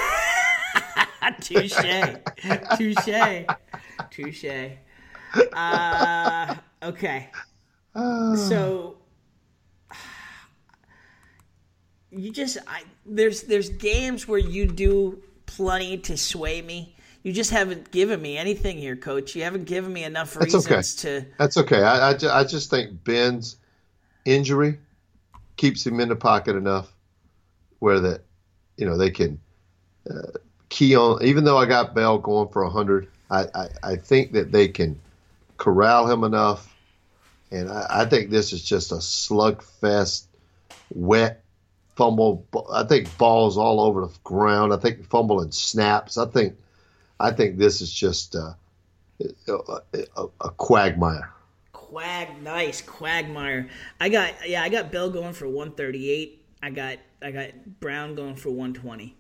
[1.41, 1.73] Touche,
[2.77, 3.47] touche,
[4.11, 4.71] touche.
[5.53, 6.55] Uh,
[6.85, 7.31] okay.
[8.37, 8.97] So
[12.11, 16.97] you just I there's there's games where you do plenty to sway me.
[17.23, 19.37] You just haven't given me anything here, Coach.
[19.37, 21.21] You haven't given me enough That's reasons okay.
[21.21, 21.27] to.
[21.39, 21.83] That's okay.
[21.83, 23.57] I, I, I just think Ben's
[24.25, 24.79] injury
[25.57, 26.93] keeps him in the pocket enough
[27.79, 28.23] where that,
[28.77, 29.41] you know, they can
[30.11, 31.23] uh, key on.
[31.23, 35.01] Even though I got Bell going for hundred, I, I, I think that they can
[35.59, 36.75] corral him enough,
[37.53, 40.27] and I, I think this is just a slugfest,
[40.93, 41.45] wet
[41.95, 42.47] fumble.
[42.73, 44.73] I think balls all over the ground.
[44.73, 46.19] I think fumbling snaps.
[46.19, 46.57] I think,
[47.23, 48.37] I think this is just.
[48.37, 48.53] Uh,
[49.49, 49.81] a,
[50.17, 51.31] a, a quagmire.
[51.73, 53.69] Quag, nice Quagmire.
[54.01, 56.45] I got yeah, I got Bell going for one thirty eight.
[56.63, 59.17] I got I got Brown going for one twenty.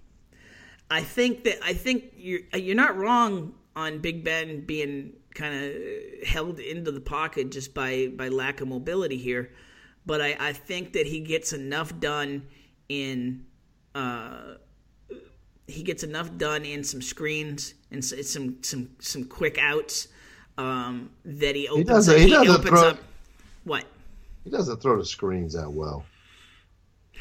[0.90, 6.26] I think that I think you're you're not wrong on Big Ben being kind of
[6.28, 9.50] held into the pocket just by by lack of mobility here,
[10.06, 12.46] but I, I think that he gets enough done
[12.88, 13.44] in
[13.94, 14.54] uh,
[15.66, 20.08] he gets enough done in some screens and s- some some some quick outs
[20.58, 22.20] um, that he opens doesn't- up.
[22.20, 22.98] he doesn't opens throw- up
[23.64, 23.84] what?
[24.44, 26.04] He doesn't throw the screens that well.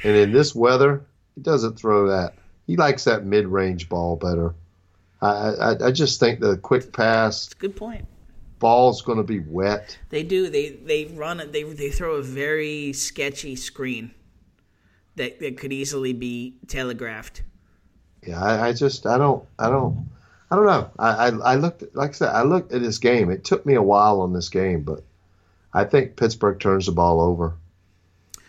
[0.03, 1.05] And in this weather,
[1.35, 2.33] he doesn't throw that.
[2.65, 4.55] He likes that mid range ball better.
[5.21, 8.07] I, I, I just think the quick pass Good point.
[8.57, 9.99] ball's going to be wet.
[10.09, 10.49] They do.
[10.49, 11.51] They they run it.
[11.51, 14.11] They they throw a very sketchy screen
[15.17, 17.43] that that could easily be telegraphed.
[18.25, 20.07] Yeah, I, I just I don't I don't
[20.51, 20.91] I don't know.
[20.99, 23.31] I, I I looked like I said I looked at this game.
[23.31, 25.01] It took me a while on this game, but
[25.73, 27.53] I think Pittsburgh turns the ball over.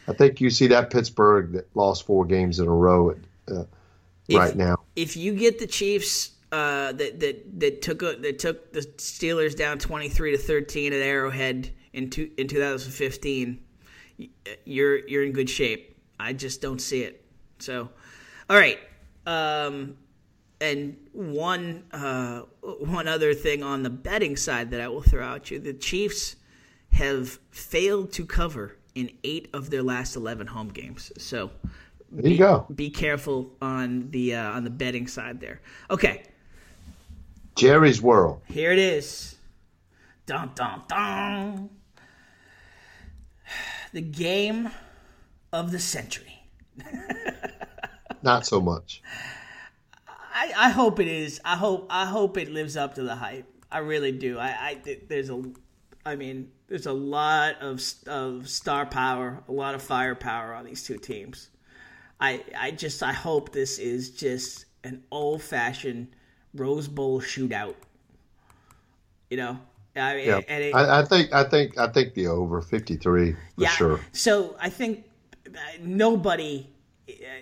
[0.08, 3.64] I think you see that Pittsburgh that lost four games in a row at, uh,
[4.26, 4.80] If- right now.
[4.96, 9.56] If you get the Chiefs uh, that that that took a, that took the Steelers
[9.56, 13.62] down twenty three to thirteen at Arrowhead in two, in two thousand fifteen,
[14.64, 15.96] you're you're in good shape.
[16.18, 17.24] I just don't see it.
[17.60, 17.88] So,
[18.50, 18.78] all right.
[19.24, 19.96] Um,
[20.62, 25.50] and one uh, one other thing on the betting side that I will throw at
[25.50, 26.36] you: the Chiefs
[26.92, 31.10] have failed to cover in eight of their last eleven home games.
[31.18, 31.50] So
[32.10, 32.66] There you go.
[32.74, 35.60] be careful on the uh, on the betting side there.
[35.90, 36.22] Okay,
[37.56, 38.40] Jerry's World.
[38.46, 39.36] here it is.
[40.26, 41.70] Dun dun dun.
[43.92, 44.70] The game
[45.52, 46.38] of the century.
[48.22, 49.02] Not so much.
[50.34, 51.40] I, I hope it is.
[51.44, 53.46] I hope I hope it lives up to the hype.
[53.70, 54.38] I really do.
[54.38, 55.42] I, I there's a,
[56.04, 60.82] I mean, there's a lot of of star power, a lot of firepower on these
[60.82, 61.48] two teams.
[62.20, 66.08] I I just I hope this is just an old fashioned
[66.54, 67.74] Rose Bowl shootout.
[69.30, 69.58] You know,
[69.96, 72.96] I mean, Yeah, and it, I, I think I think I think the over fifty
[72.96, 74.00] three for sure.
[74.12, 75.04] So I think
[75.48, 76.68] uh, nobody,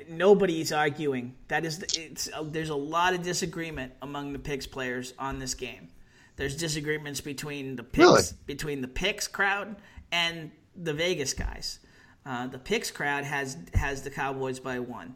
[0.09, 1.83] nobody's arguing that is.
[1.97, 5.89] It's uh, there's a lot of disagreement among the picks players on this game.
[6.37, 8.23] There's disagreements between the picks Really?
[8.47, 9.77] between the picks crowd
[10.11, 11.79] and the Vegas guys.
[12.25, 15.15] Uh, the picks crowd has has the Cowboys by one.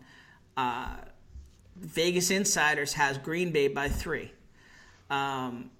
[0.57, 0.97] Uh,
[1.77, 4.33] Vegas insiders has Green Bay by three.
[5.11, 5.71] Um,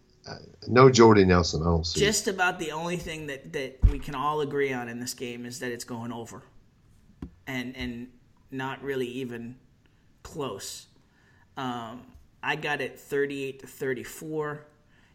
[0.69, 1.63] No Jordy Nelson.
[1.63, 2.01] I don't see.
[2.01, 5.47] just about the only thing that, that we can all agree on in this game
[5.47, 6.43] is that it's going over,
[7.47, 8.09] and and
[8.57, 9.57] not really even
[10.23, 10.87] close.
[11.57, 12.03] Um,
[12.43, 14.67] I got it thirty eight to thirty four.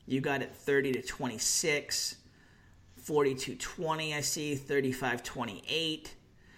[0.06, 2.16] You got it thirty to 26.
[3.06, 6.08] 42-20 I see 35-28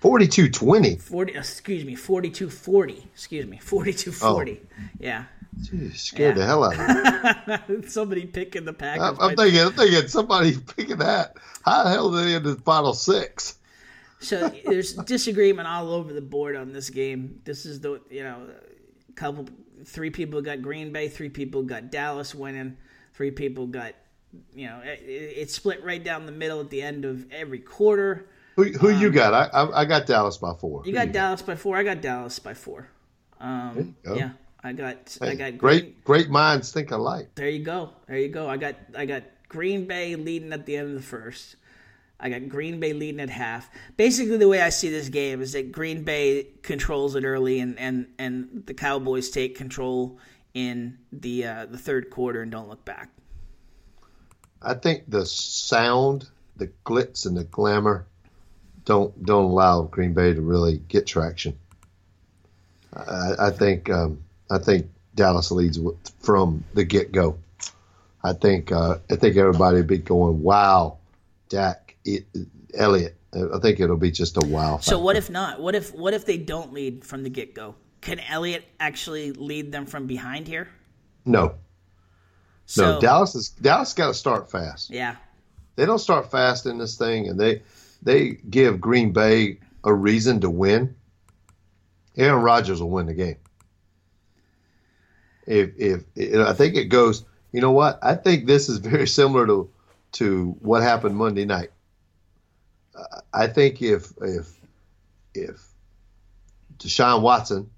[0.02, 1.00] 42-20.
[1.02, 4.58] 40 excuse me 42-40 excuse me 42-40
[5.00, 5.26] yeah
[5.62, 6.42] Jeez, scared Yeah.
[6.42, 7.88] the hell out of me.
[7.88, 11.36] somebody picking the Packers I'm, I'm thinking, I'm thinking somebody picking that.
[11.64, 13.58] How the hell did they end the final six?
[14.22, 17.42] So there's disagreement all over the board on this game.
[17.44, 18.48] This is the you know,
[19.10, 19.48] a couple,
[19.86, 22.78] three people got Green Bay, three people got Dallas winning,
[23.14, 23.96] three people got,
[24.54, 28.28] you know, it, it's split right down the middle at the end of every quarter.
[28.58, 29.34] Who, who you got?
[29.34, 30.82] I, I I got Dallas by four.
[30.82, 31.78] Um, You got Dallas by four.
[31.78, 32.88] I got Dallas by four.
[33.40, 34.32] Um, yeah,
[34.64, 37.30] I got I Hey, got Green, great, great minds think alike.
[37.36, 37.92] There you go.
[38.08, 38.48] There you go.
[38.48, 41.56] I got I got Green Bay leading at the end of the first.
[42.22, 43.70] I got Green Bay leading at half.
[43.98, 47.78] Basically, the way I see this game is that Green Bay controls it early, and
[47.80, 50.20] and, and the Cowboys take control
[50.54, 53.10] in the uh, the third quarter and don't look back.
[54.62, 58.06] I think the sound, the glitz, and the glamour
[58.86, 61.58] don't don't allow Green Bay to really get traction.
[62.94, 65.80] I, I think um, I think Dallas leads
[66.20, 67.38] from the get go.
[68.24, 70.98] I think uh, I think everybody would be going, "Wow,
[71.50, 72.26] Dak, it,
[72.74, 74.80] Elliott." I think it'll be just a wow.
[74.80, 75.62] So what if not?
[75.62, 77.76] What if what if they don't lead from the get go?
[78.02, 80.68] Can Elliott actually lead them from behind here?
[81.24, 81.56] No,
[82.66, 83.00] So, no.
[83.00, 84.90] Dallas is Dallas got to start fast.
[84.90, 85.16] Yeah.
[85.76, 87.62] they don't start fast in this thing and they
[88.02, 90.96] they give Green Bay a reason to win,
[92.18, 93.38] Aaron Rodgers will win the game.
[95.48, 98.00] If if, if I think it goes, you know what?
[98.02, 99.70] I think this is very similar to
[100.14, 101.72] to what happened Monday night.
[103.34, 104.48] I think if if
[105.34, 105.62] if
[106.78, 107.70] Deshaun Watson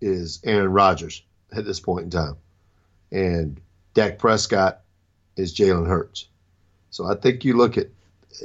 [0.00, 2.36] is Aaron Rodgers at this point in time,
[3.10, 3.60] and
[3.94, 4.80] Dak Prescott
[5.36, 6.26] is Jalen Hurts.
[6.90, 7.88] So I think you look at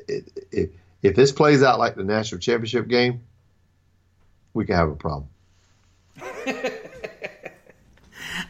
[0.07, 0.70] if
[1.01, 3.22] if this plays out like the national championship game,
[4.53, 5.30] we could have a problem.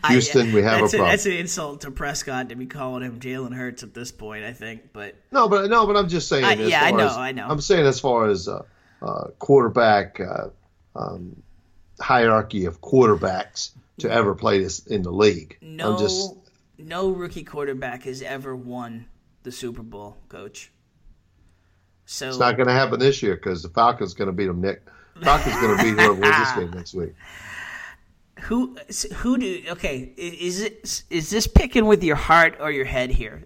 [0.10, 1.10] Houston, we have a problem.
[1.10, 4.44] that's an insult to Prescott to be calling him Jalen Hurts at this point.
[4.44, 6.44] I think, but No, but no, but I'm just saying.
[6.46, 7.48] I- yeah, I know, as- I know.
[7.48, 8.64] I'm saying as far as uh,
[9.02, 10.48] uh, quarterback uh,
[10.96, 11.42] um,
[12.00, 15.58] hierarchy of quarterbacks to ever play this in the league.
[15.62, 16.34] no, I'm just
[16.78, 19.06] no rookie quarterback has ever won
[19.44, 20.72] the Super Bowl, Coach.
[22.06, 24.62] So it's not going to happen this year because the Falcons going to beat them.
[24.62, 24.82] Nick
[25.22, 27.14] Falcons going to beat whoever wins this game next week.
[28.44, 28.78] Who
[29.16, 33.44] who do okay is it is this picking with your heart or your head here?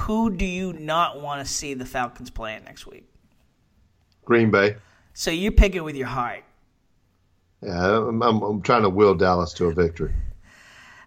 [0.00, 3.08] Who- do you not want to see the Falcons playing next week?
[4.24, 4.76] Green Bay.
[5.14, 6.44] So you're picking with your heart.
[7.62, 10.12] Yeah, I'm, I'm, I'm trying to will Dallas to a victory.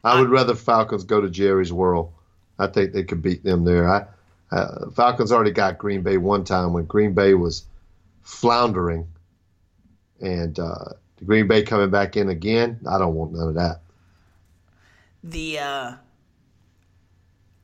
[0.03, 2.11] I would rather Falcons go to Jerry's World.
[2.59, 3.89] I think they could beat them there.
[3.89, 4.05] I,
[4.51, 7.65] uh, Falcons already got Green Bay one time when Green Bay was
[8.21, 9.07] floundering,
[10.21, 10.93] and uh,
[11.25, 12.79] Green Bay coming back in again.
[12.89, 13.81] I don't want none of that.
[15.23, 15.93] the uh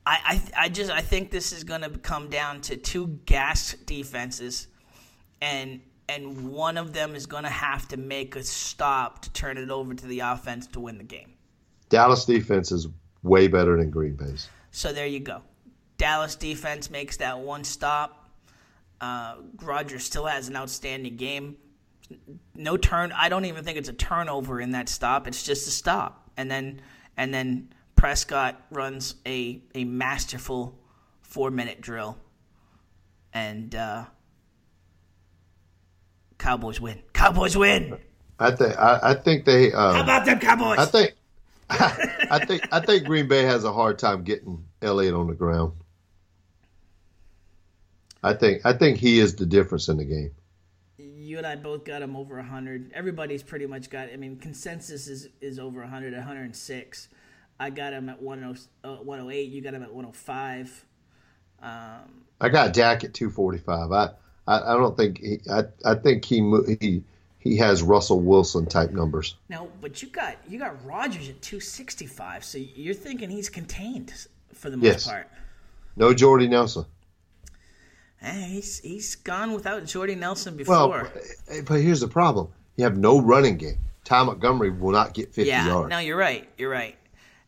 [0.04, 3.74] I, I I just I think this is going to come down to two gas
[3.86, 4.66] defenses,
[5.40, 9.56] and and one of them is going to have to make a stop to turn
[9.58, 11.34] it over to the offense to win the game.
[11.88, 12.88] Dallas defense is
[13.22, 14.48] way better than Green Bay's.
[14.72, 15.42] So there you go.
[15.98, 18.28] Dallas defense makes that one stop.
[19.00, 21.56] Uh, Rodgers still has an outstanding game.
[22.54, 23.12] No turn.
[23.12, 25.26] I don't even think it's a turnover in that stop.
[25.26, 26.80] It's just a stop, and then
[27.16, 30.78] and then Prescott runs a a masterful
[31.22, 32.18] four minute drill,
[33.32, 34.04] and uh,
[36.38, 37.00] Cowboys win.
[37.12, 37.98] Cowboys win.
[38.38, 39.72] I think I, I think they.
[39.72, 40.78] Uh, How about them Cowboys?
[40.78, 41.14] I think.
[41.70, 45.72] I think I think Green Bay has a hard time getting Elliott on the ground.
[48.22, 50.32] I think I think he is the difference in the game.
[51.32, 52.92] You and I both got him over 100.
[52.92, 54.10] Everybody's pretty much got.
[54.12, 57.08] I mean, consensus is is over 100, 106.
[57.58, 59.48] I got him at 10, uh, 108.
[59.48, 60.84] You got him at 105.
[61.62, 61.70] Um,
[62.38, 63.92] I got Dak at 245.
[63.92, 64.10] I
[64.46, 66.40] I, I don't think he, I I think he
[66.78, 67.02] he
[67.38, 69.36] he has Russell Wilson type numbers.
[69.48, 72.44] now, but you got you got Rodgers at 265.
[72.44, 74.12] So you're thinking he's contained
[74.52, 75.08] for the most Yes.
[75.08, 75.30] part.
[75.96, 76.84] No Jordy Nelson.
[78.22, 81.12] Eh, he's he's gone without Jordy Nelson Well, before.
[81.48, 83.78] but, but here's the problem: you have no running game.
[84.04, 85.90] Ty Montgomery will not get 50 yeah, yards.
[85.90, 86.48] no, you're right.
[86.58, 86.96] You're right.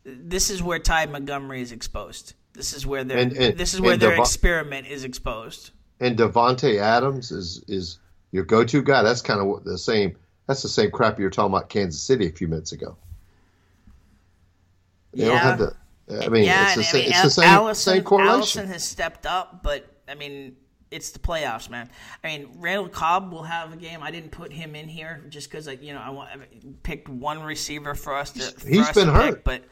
[0.04, 2.34] This is where Ty Montgomery is exposed.
[2.52, 5.70] This is where their And- and- this is where their Devo- experiment is exposed.
[6.00, 7.98] and Davante Adams is is
[8.32, 9.02] your go-to guy.
[9.02, 10.16] That's kind of what the same.
[10.46, 12.96] That's the same crap you were talking about Kansas City a few minutes ago.
[15.12, 15.74] They don't have the.
[16.22, 16.98] I mean, yeah, it's the.
[16.98, 18.34] I mean, it's the same, Allison, same correlation.
[18.34, 20.56] Allison has stepped up, but I mean,
[20.94, 21.90] it's the playoffs, man.
[22.22, 24.02] I mean, Randall Cobb will have a game.
[24.02, 26.36] I didn't put him in here just because, like, you know, I, want, I
[26.82, 28.40] picked one receiver for us to.
[28.40, 29.34] for He's us been to hurt.
[29.36, 29.64] pick, but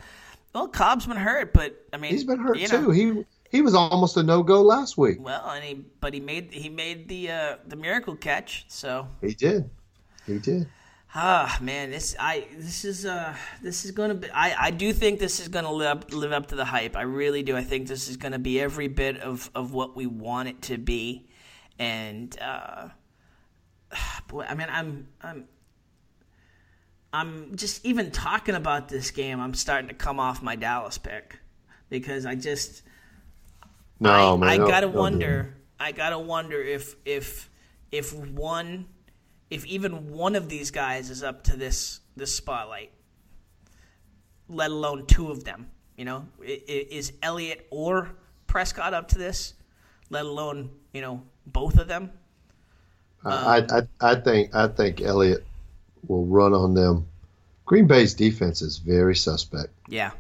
[0.55, 2.91] well, Cobb's been hurt, but I mean, He's been hurt you know, too.
[2.91, 5.19] He he was almost a no-go last week.
[5.21, 9.09] well, and he but he made he made the uh, the miracle catch, so.
[9.21, 9.71] He did.
[10.27, 10.67] He did.
[11.15, 15.21] Ah man, this I this is uh this is gonna be I, I do think
[15.21, 16.97] this is gonna live up, live up to the hype.
[16.97, 17.55] I really do.
[17.55, 20.79] I think this is gonna be every bit of, of what we want it to
[20.79, 21.29] be,
[21.79, 22.89] and uh,
[24.29, 25.49] boy, I mean I'm I'm
[27.13, 29.39] I'm just even talking about this game.
[29.39, 31.39] I'm starting to come off my Dallas pick
[31.91, 32.83] because I just
[34.01, 34.49] No, I, man.
[34.49, 35.59] I gotta do wonder.
[35.79, 37.51] I gotta wonder if if
[37.91, 38.87] if one,
[39.53, 42.91] if even one of these guys is up to this this spotlight,
[44.49, 45.71] let alone two of them.
[45.95, 48.17] You know, is Elliott or
[48.47, 49.53] Prescott up to this?
[50.09, 52.13] Let alone you know both of them.
[53.27, 55.45] I, I I think I think Elliott
[56.09, 57.07] will run on them.
[57.67, 59.69] Green Bay's defense is very suspect.
[59.87, 60.13] Yeah,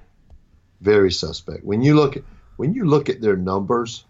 [0.82, 1.64] Very suspect.
[1.64, 2.24] When you look at
[2.58, 4.04] when you look at their numbers,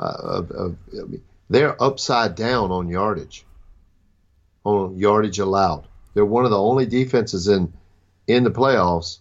[0.00, 3.46] uh, of, of I mean, they're upside down on yardage.
[4.64, 7.72] On yardage allowed, they're one of the only defenses in
[8.28, 9.18] in the playoffs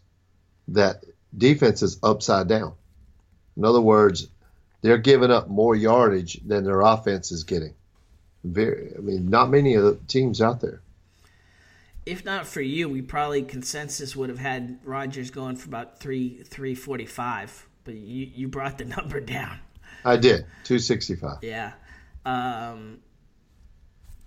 [0.68, 1.03] that
[1.35, 2.73] defense is upside down.
[3.57, 4.27] In other words,
[4.81, 7.73] they're giving up more yardage than their offense is getting.
[8.43, 10.81] Very, I mean, not many of the teams out there.
[12.05, 16.41] if not for you, we probably consensus would have had Rodgers going for about three
[16.43, 17.68] three forty five.
[17.84, 19.59] But you you brought the number down.
[20.05, 21.38] I did two sixty five.
[21.41, 21.73] Yeah.
[22.26, 22.99] Um,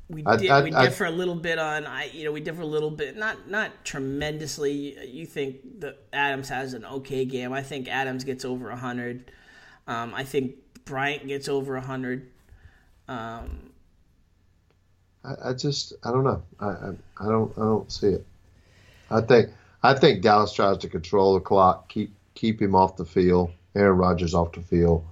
[0.09, 2.67] we I- I- we differ a little bit on I you know we differ a
[2.67, 4.99] little bit not not tremendously.
[5.09, 7.53] You, think that Adams has an okay game.
[7.53, 9.31] I think Adams gets over hundred.
[9.87, 12.31] Um, I think Bryant gets over hundred.
[13.09, 13.71] Um,
[15.25, 16.43] I, I just I don't know.
[16.61, 18.27] I, I I don't I don't see it.
[19.11, 19.51] I think
[19.83, 23.53] I think Dallas tries to control the clock, keep keep him off the field.
[23.75, 25.05] Aaron Rodgers off the field,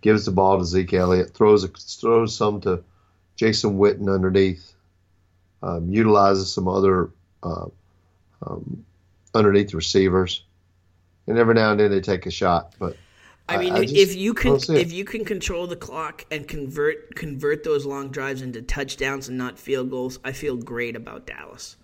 [0.00, 2.82] gives the ball to Zeke Elliott, throws a, throws some to
[3.38, 4.74] Jason Witten underneath,
[5.62, 7.10] um, utilizes some other
[7.42, 7.66] uh,
[8.44, 8.84] um,
[9.34, 10.44] underneath receivers,
[11.28, 12.74] and every now and then they take a shot.
[12.80, 12.96] But
[13.48, 14.80] I mean, I if you can don't see it.
[14.80, 19.38] if you can control the clock and convert convert those long drives into touchdowns and
[19.38, 21.76] not field goals, I feel great about Dallas.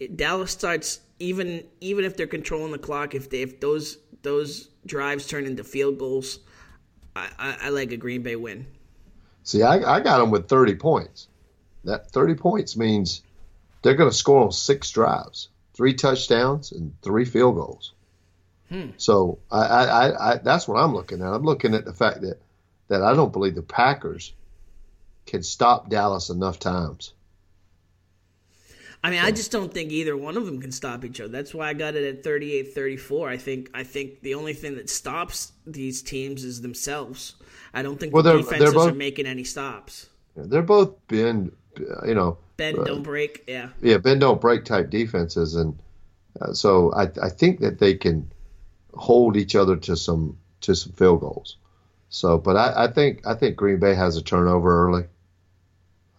[0.00, 3.14] It, Dallas starts even even if they're controlling the clock.
[3.14, 6.40] If they if those those drives turn into field goals,
[7.14, 8.66] I, I, I like a Green Bay win.
[9.50, 11.26] See, I, I got them with 30 points.
[11.82, 13.20] That 30 points means
[13.82, 17.92] they're going to score on six drives, three touchdowns, and three field goals.
[18.68, 18.90] Hmm.
[18.96, 21.32] So I, I, I, I, that's what I'm looking at.
[21.32, 22.40] I'm looking at the fact that,
[22.86, 24.32] that I don't believe the Packers
[25.26, 27.12] can stop Dallas enough times.
[29.02, 31.30] I mean, I just don't think either one of them can stop each other.
[31.30, 33.28] That's why I got it at 38-34.
[33.30, 37.36] I think I think the only thing that stops these teams is themselves.
[37.72, 40.08] I don't think Well, the they're- defenses they're are making any stops.
[40.36, 41.52] They're both bend,
[42.06, 43.44] you know, Bend, uh, don't break.
[43.46, 43.70] Yeah.
[43.80, 45.78] yeah, bend don't break type defenses, and
[46.40, 48.30] uh, so I, I think that they can
[48.94, 51.56] hold each other to some to some field goals.
[52.10, 55.04] So, but I, I think I think Green Bay has a turnover early.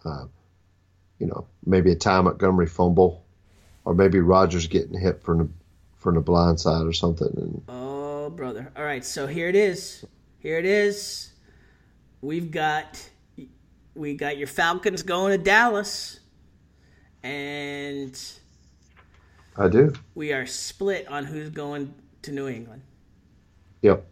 [0.04, 0.26] Uh,
[1.22, 3.24] you know, maybe a Ty Montgomery fumble,
[3.86, 5.50] or maybe Rodgers getting hit from the
[5.98, 7.32] from the blind side or something.
[7.38, 8.72] And Oh, brother.
[8.76, 10.04] All right, so here it is.
[10.40, 11.32] Here it is.
[12.22, 13.08] We've got
[13.94, 16.20] we got your Falcons going to Dallas,
[17.22, 18.20] and
[19.56, 19.94] I do.
[20.16, 21.94] we are split on who's going
[22.24, 22.82] to New England.
[23.84, 24.08] Yep.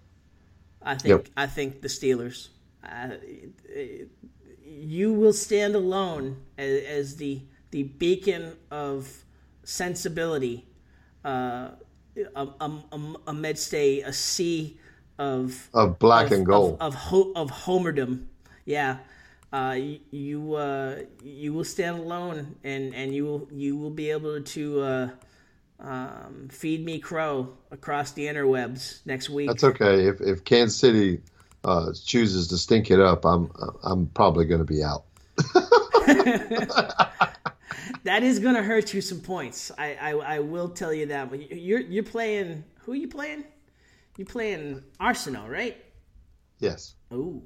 [0.84, 1.28] I think Yep.
[1.36, 2.50] I think the Steelers.
[2.84, 3.10] Uh,
[4.70, 7.42] you will stand alone as, as the
[7.72, 9.24] the beacon of
[9.64, 10.66] sensibility
[11.26, 11.70] uh,
[13.28, 14.80] amidst a, a sea
[15.20, 16.74] of Of black of, and gold.
[16.82, 18.26] of of, ho- of homerdom.
[18.66, 18.98] Yeah,
[19.54, 24.12] uh, you you, uh, you will stand alone, and, and you will you will be
[24.12, 25.10] able to uh,
[25.80, 29.48] um, feed me crow across the interwebs next week.
[29.48, 30.08] That's okay.
[30.08, 31.22] If if Kansas City
[31.64, 33.52] uh, chooses to stink it up, I'm
[33.84, 35.06] I'm probably going to be out.
[38.04, 39.72] That is going to hurt you some points.
[39.78, 41.30] I, I I will tell you that.
[41.30, 42.64] But you're you're playing.
[42.82, 43.44] Who are you playing?
[44.18, 45.78] You playing Arsenal, right?
[46.60, 46.96] Yes.
[47.14, 47.42] Ooh,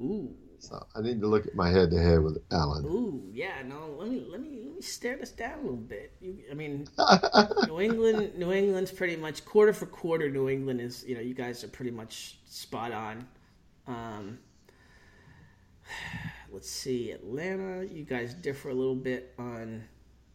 [0.00, 2.84] ooh, So I need to look at my head to head with Allen.
[2.86, 3.22] ooh.
[3.32, 3.62] Yeah.
[3.64, 3.94] No.
[3.98, 6.12] Let me let me let me stare this down a little bit.
[6.20, 6.86] You, I mean,
[7.66, 8.36] New England.
[8.36, 10.30] New England's pretty much quarter for quarter.
[10.30, 11.04] New England is.
[11.06, 13.26] You know, you guys are pretty much spot on.
[13.86, 14.38] Um,
[16.52, 17.84] let's see, Atlanta.
[17.84, 19.84] You guys differ a little bit on.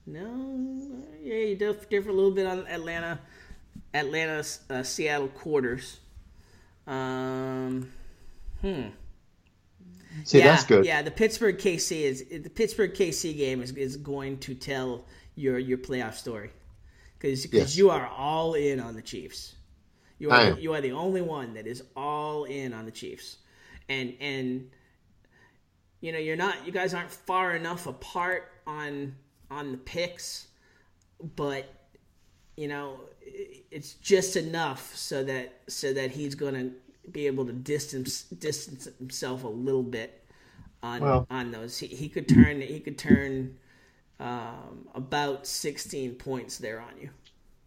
[0.08, 3.20] No, yeah, you differ a little bit on Atlanta,
[3.94, 6.00] Atlanta, uh, Seattle quarters.
[6.88, 7.92] Um,
[10.24, 10.86] See, yeah, that's good.
[10.86, 15.06] Yeah, the Pittsburgh KC is the Pittsburgh KC game is, is going to tell
[15.36, 16.52] your your playoff story
[17.18, 17.78] because Yes.
[17.78, 19.56] you are all in on the Chiefs.
[20.20, 23.38] You are you are the only one that is all in on the Chiefs,
[23.90, 24.70] and and
[26.02, 29.16] you know you're not you guys aren't far enough apart on
[29.50, 30.48] on the picks
[31.36, 31.66] but
[32.58, 33.00] you know,
[33.72, 36.72] it's just enough so that so that he's going to
[37.12, 40.24] be able to distance distance himself a little bit
[40.84, 41.78] on Well- on those.
[41.78, 43.58] He, he could turn he could turn
[44.20, 47.10] um, about 16 points there on you.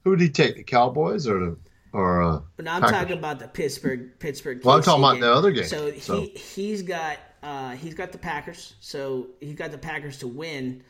[0.04, 0.56] Who did he take?
[0.56, 1.56] The Cowboys or the
[1.92, 2.98] or uh, But I'm Packers?
[2.98, 4.64] talking about the Pittsburgh Pittsburgh.
[4.64, 6.20] Well, I'm talking about the other game, So, so.
[6.20, 8.74] he he's got uh, he's got the Packers.
[8.80, 10.82] So he's got the Packers to win.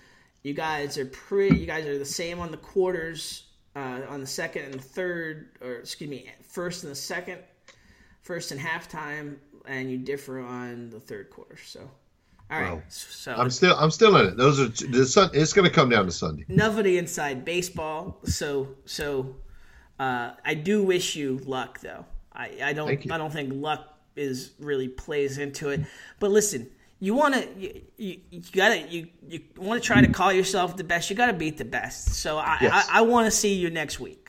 [0.43, 1.57] You guys are pretty.
[1.59, 3.45] You guys are the same on the quarters,
[3.75, 7.39] uh, on the second and the third, or excuse me, first and the second,
[8.25, 9.37] first and halftime,
[9.67, 11.57] and you differ on the third quarter.
[11.65, 11.89] So,
[12.51, 12.83] all right.
[12.89, 14.37] So I'm still I'm still in it.
[14.37, 15.31] Those are the sun.
[15.33, 16.45] It's going to come down to Sunday.
[16.49, 18.19] Nobody inside baseball.
[18.25, 19.37] So so
[19.99, 22.05] uh, I do wish you luck though.
[22.33, 23.13] I, I don't.
[23.13, 25.83] I don't think luck is really plays into it.
[26.19, 30.09] But listen, you want to you, you, you gotta you you want to try to
[30.09, 31.11] call yourself the best.
[31.11, 32.15] You got to beat the best.
[32.15, 32.89] So I Yes.
[32.91, 34.24] I, I want to see you next week.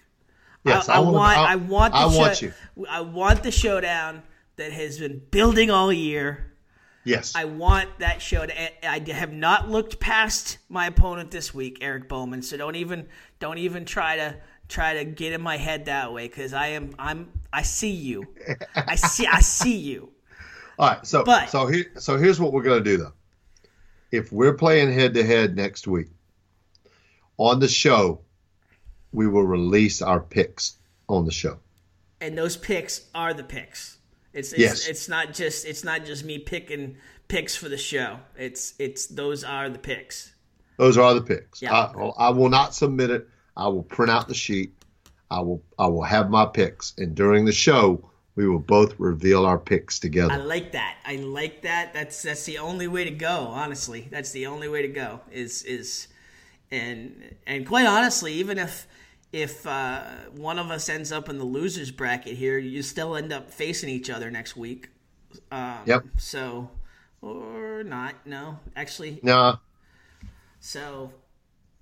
[0.66, 2.54] Yes, I, I wanna- want I- I want the I show- want you.
[2.90, 4.24] I want the showdown
[4.56, 6.52] that has been building all year.
[7.04, 7.34] Yes.
[7.36, 8.90] I want that show to.
[8.90, 12.42] I have not looked past my opponent this week, Eric Bowman.
[12.42, 13.08] So don't even
[13.40, 14.36] don't even try to
[14.68, 18.24] try to get in my head that way because I am I'm I see you.
[18.76, 20.12] I see I see you.
[20.80, 21.06] All right.
[21.06, 23.14] So But- so here so here's what we're going to do though.
[24.12, 26.08] If we're playing head to head next week
[27.38, 28.22] on the show,
[29.16, 30.78] we will release our picks
[31.08, 31.58] on the show.
[32.22, 33.98] And those picks are the picks.
[34.34, 34.88] It's it's, Yes.
[34.88, 36.98] it's not just it's not just me picking
[37.28, 38.20] picks for the show.
[38.38, 40.34] It's it's those are the picks.
[40.78, 41.62] Those are the picks.
[41.62, 41.74] Yeah.
[41.74, 43.30] I, I will not submit it.
[43.56, 44.74] I will print out the sheet.
[45.32, 49.46] I will I will have my picks, and during the show, we will both reveal
[49.46, 50.34] our picks together.
[50.34, 50.98] I like that.
[51.06, 51.94] I like that.
[51.94, 53.48] That's that's the only way to go.
[53.48, 55.22] Honestly, that's the only way to go.
[55.32, 56.08] Is is,
[56.70, 58.88] and and quite honestly, even if
[59.36, 60.02] if uh,
[60.38, 63.90] one of us ends up in the losers bracket here, you still end up facing
[63.90, 64.88] each other next week.
[65.52, 66.06] Um, Yep.
[66.18, 66.70] So
[67.22, 68.14] or not?
[68.26, 69.20] No, actually.
[69.24, 69.60] No,
[70.62, 71.12] So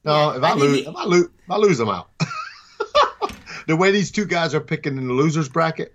[0.03, 0.31] no.
[0.31, 2.09] Yeah, if I, I lose, he- if I lose, if I lose, I'm out.
[3.67, 5.93] the way these two guys are picking in the losers bracket,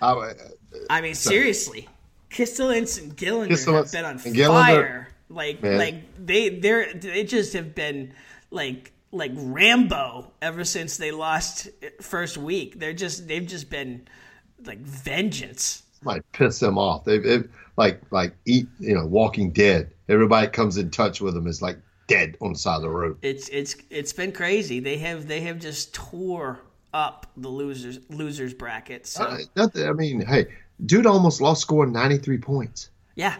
[0.00, 0.32] I,
[0.88, 1.86] I mean, seriously,
[2.30, 5.08] Kistolins and Gillinder Kistolins have been on and Gillinder- fire.
[5.30, 5.78] Like, Man.
[5.78, 5.94] like
[6.26, 8.12] they they're they just have been
[8.50, 11.68] like like Rambo ever since they lost
[12.00, 12.78] first week.
[12.78, 14.06] They're just they've just been
[14.64, 15.82] like vengeance.
[16.02, 17.04] might piss them off.
[17.04, 17.44] They, they
[17.76, 19.90] like like eat you know Walking Dead.
[20.08, 23.16] Everybody comes in touch with them is like dead on the side of the road.
[23.22, 24.80] It's it's it's been crazy.
[24.80, 26.60] They have they have just tore
[26.92, 29.06] up the losers losers bracket.
[29.06, 30.46] So Uh, nothing- I mean, hey,
[30.84, 32.90] dude almost lost scoring 93 points.
[33.16, 33.36] yeah,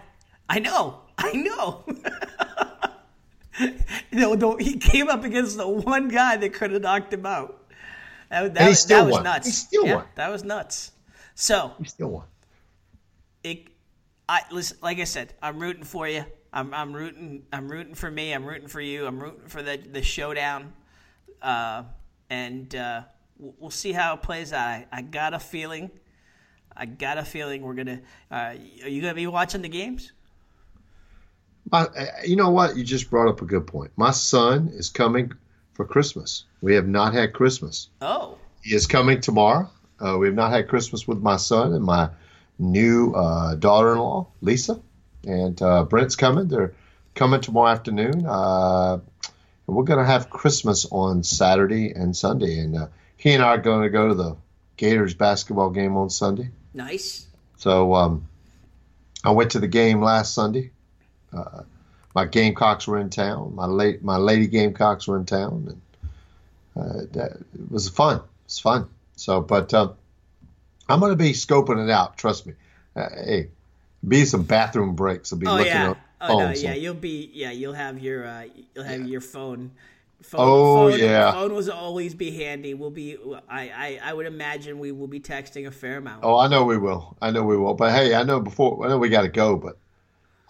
[0.48, 1.84] I know, I know.
[4.12, 7.60] no, no, he came up against the one guy that could have knocked him out.
[8.30, 9.22] That, that, he was- still that was won.
[9.24, 9.46] nuts.
[9.46, 10.04] He still yeah, won.
[10.16, 10.90] That was nuts.
[11.34, 12.24] So He still won.
[13.42, 13.66] it,
[14.28, 14.78] I listen.
[14.82, 16.24] Like I said, I'm rooting for you.
[16.52, 17.42] I'm, I'm rooting.
[17.52, 18.32] I'm rooting for me.
[18.32, 19.06] I'm rooting for you.
[19.06, 20.72] I'm rooting for the the showdown.
[21.42, 21.82] Uh,
[22.30, 23.02] and uh,
[23.38, 24.66] we'll we'll see how it plays out.
[24.68, 25.90] I, I got a feeling.
[26.76, 28.00] I got a feeling we're gonna.
[28.30, 30.12] Uh, are you gonna be watching the games?
[31.70, 32.76] My, uh, you know what?
[32.76, 33.90] You just brought up a good point.
[33.96, 35.32] My son is coming
[35.72, 36.44] for Christmas.
[36.60, 37.88] We have not had Christmas.
[38.00, 39.70] Oh, He is coming tomorrow.
[39.98, 42.10] Uh, we have not had Christmas with my son and my
[42.58, 44.80] new uh, daughter-in-law, Lisa,
[45.26, 46.48] and uh, Brent's coming.
[46.48, 46.74] They're
[47.14, 48.26] coming tomorrow afternoon.
[48.26, 48.98] Uh,
[49.66, 52.86] and we're going to have Christmas on Saturday and Sunday, and uh,
[53.16, 54.36] he and I are going to go to the
[54.76, 56.50] Gators basketball game on Sunday.
[56.74, 57.26] nice.
[57.56, 58.28] So um,
[59.24, 60.70] I went to the game last Sunday.
[61.34, 61.62] Uh,
[62.14, 63.54] my Gamecocks were in town.
[63.54, 65.78] My late my Lady Gamecocks were in town,
[66.76, 68.20] and uh, it was fun.
[68.44, 68.88] It's fun.
[69.16, 69.94] So, but um,
[70.88, 72.16] I'm going to be scoping it out.
[72.16, 72.54] Trust me.
[72.94, 73.48] Uh, hey,
[74.06, 75.32] be some bathroom breaks.
[75.32, 75.90] I'll be Oh looking yeah.
[75.90, 76.74] at Oh no, yeah.
[76.74, 77.50] You'll be yeah.
[77.50, 78.44] You'll have your uh,
[78.74, 79.72] you'll have your phone.
[80.22, 81.32] phone Oh, phone, yeah.
[81.32, 82.72] Phone will always be handy.
[82.72, 83.18] We'll be.
[83.48, 86.24] I, I I would imagine we will be texting a fair amount.
[86.24, 87.16] Oh, I know we will.
[87.20, 87.74] I know we will.
[87.74, 89.76] But hey, I know before I know we got to go, but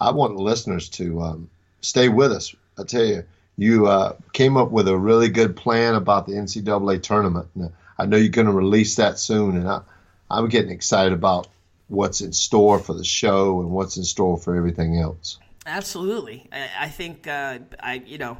[0.05, 1.49] I want the listeners to um,
[1.81, 2.55] stay with us.
[2.77, 3.23] I tell you,
[3.57, 7.47] you uh, came up with a really good plan about the NCAA tournament.
[7.55, 9.81] And I know you're going to release that soon, and I,
[10.29, 11.47] I'm getting excited about
[11.87, 15.39] what's in store for the show and what's in store for everything else.
[15.65, 16.47] Absolutely.
[16.51, 18.37] I, I think uh, I you know,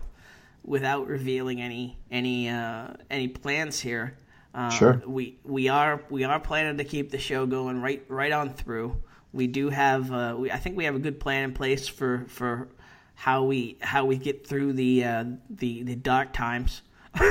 [0.64, 4.18] without revealing any any uh, any plans here.
[4.54, 5.02] Uh, Sure.
[5.06, 8.96] We we are we are planning to keep the show going right right on through.
[9.36, 12.26] We do have uh, we, I think we have a good plan in place for
[12.30, 12.70] for
[13.16, 16.82] how we how we get through the uh, the the dark times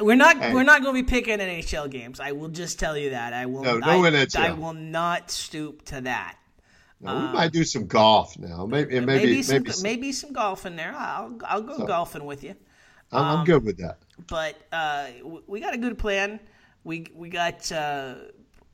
[0.00, 2.20] We're not we're not going to be picking NHL games.
[2.20, 3.32] I will just tell you that.
[3.32, 4.36] I will No, no I, NHL.
[4.38, 6.36] I will not stoop to that.
[7.00, 8.64] Now, we might do some golf now.
[8.66, 10.94] Maybe maybe Maybe, maybe, some some- maybe some golf in there.
[10.96, 12.54] I'll I'll go golfing with you.
[13.10, 13.98] I'm, um, I'm good with that.
[14.28, 15.06] but uh,
[15.46, 16.38] we got a good plan.
[16.84, 17.70] We we got.
[17.72, 18.14] Uh,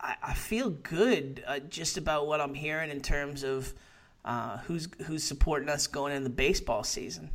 [0.04, 3.72] I, I feel good uh, just about what I'm hearing in terms of
[4.24, 7.30] uh, who's who's supporting us going in the baseball season.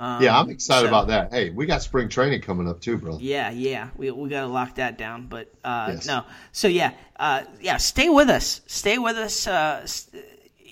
[0.00, 1.32] Um, Yeah, I'm excited so- about that.
[1.32, 3.18] Hey, we got spring training coming up too, bro.
[3.20, 5.26] Yeah, yeah, we we got to lock that down.
[5.28, 6.06] But uh, Yes.
[6.06, 8.60] no, so yeah, uh, yeah, stay with us.
[8.66, 9.46] Stay with us.
[9.46, 10.10] Uh, s-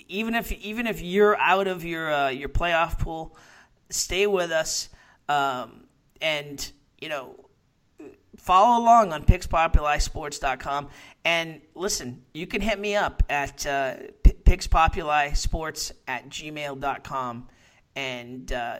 [0.09, 3.35] even if even if you're out of your uh, your playoff pool,
[3.89, 4.89] stay with us.
[5.29, 5.83] Um,
[6.21, 6.71] and
[7.01, 7.35] you know,
[8.37, 10.87] follow along on PicksPopuliSports.com.
[11.27, 17.49] And listen, you can hit me up at uh, P- PicksPopuliSports at gmail.com
[17.97, 18.77] and uh,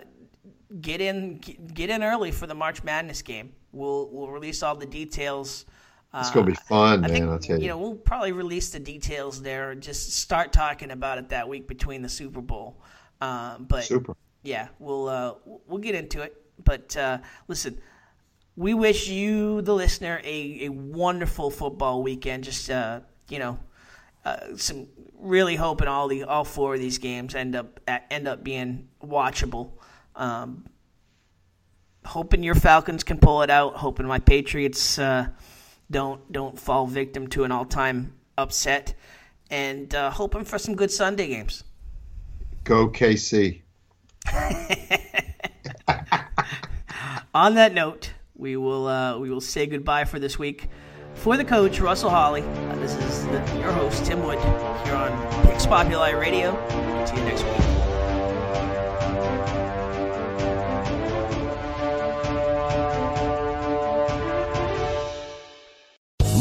[0.79, 1.39] get in
[1.73, 3.51] get in early for the March Madness game.
[3.73, 5.65] We'll we'll release all the details.
[6.13, 7.09] It's gonna be fun, I man.
[7.09, 7.63] think I'll tell you.
[7.63, 9.75] you know we'll probably release the details there.
[9.75, 12.81] Just start talking about it that week between the Super Bowl.
[13.19, 14.15] Um, but Super.
[14.43, 15.33] yeah, we'll uh,
[15.67, 16.41] we'll get into it.
[16.63, 17.17] But uh,
[17.49, 17.81] listen,
[18.57, 22.43] we wish you, the listener, a, a wonderful football weekend.
[22.43, 23.59] Just uh, you know,
[24.25, 28.43] uh, some really hoping all the all four of these games end up end up
[28.43, 29.73] being watchable.
[30.15, 30.65] Um,
[32.03, 33.75] hoping your Falcons can pull it out.
[33.75, 35.27] Hoping my Patriots uh,
[35.91, 38.95] don't don't fall victim to an all time upset,
[39.51, 41.63] and uh, hoping for some good Sunday games.
[42.63, 43.61] Go KC.
[47.35, 50.69] On that note, we will uh, we will say goodbye for this week.
[51.13, 54.39] For the coach, Russell Holley, uh, this is the, your host, Tim Wood,
[54.85, 56.53] here on Picks Populi Radio.
[57.05, 57.66] See you next week.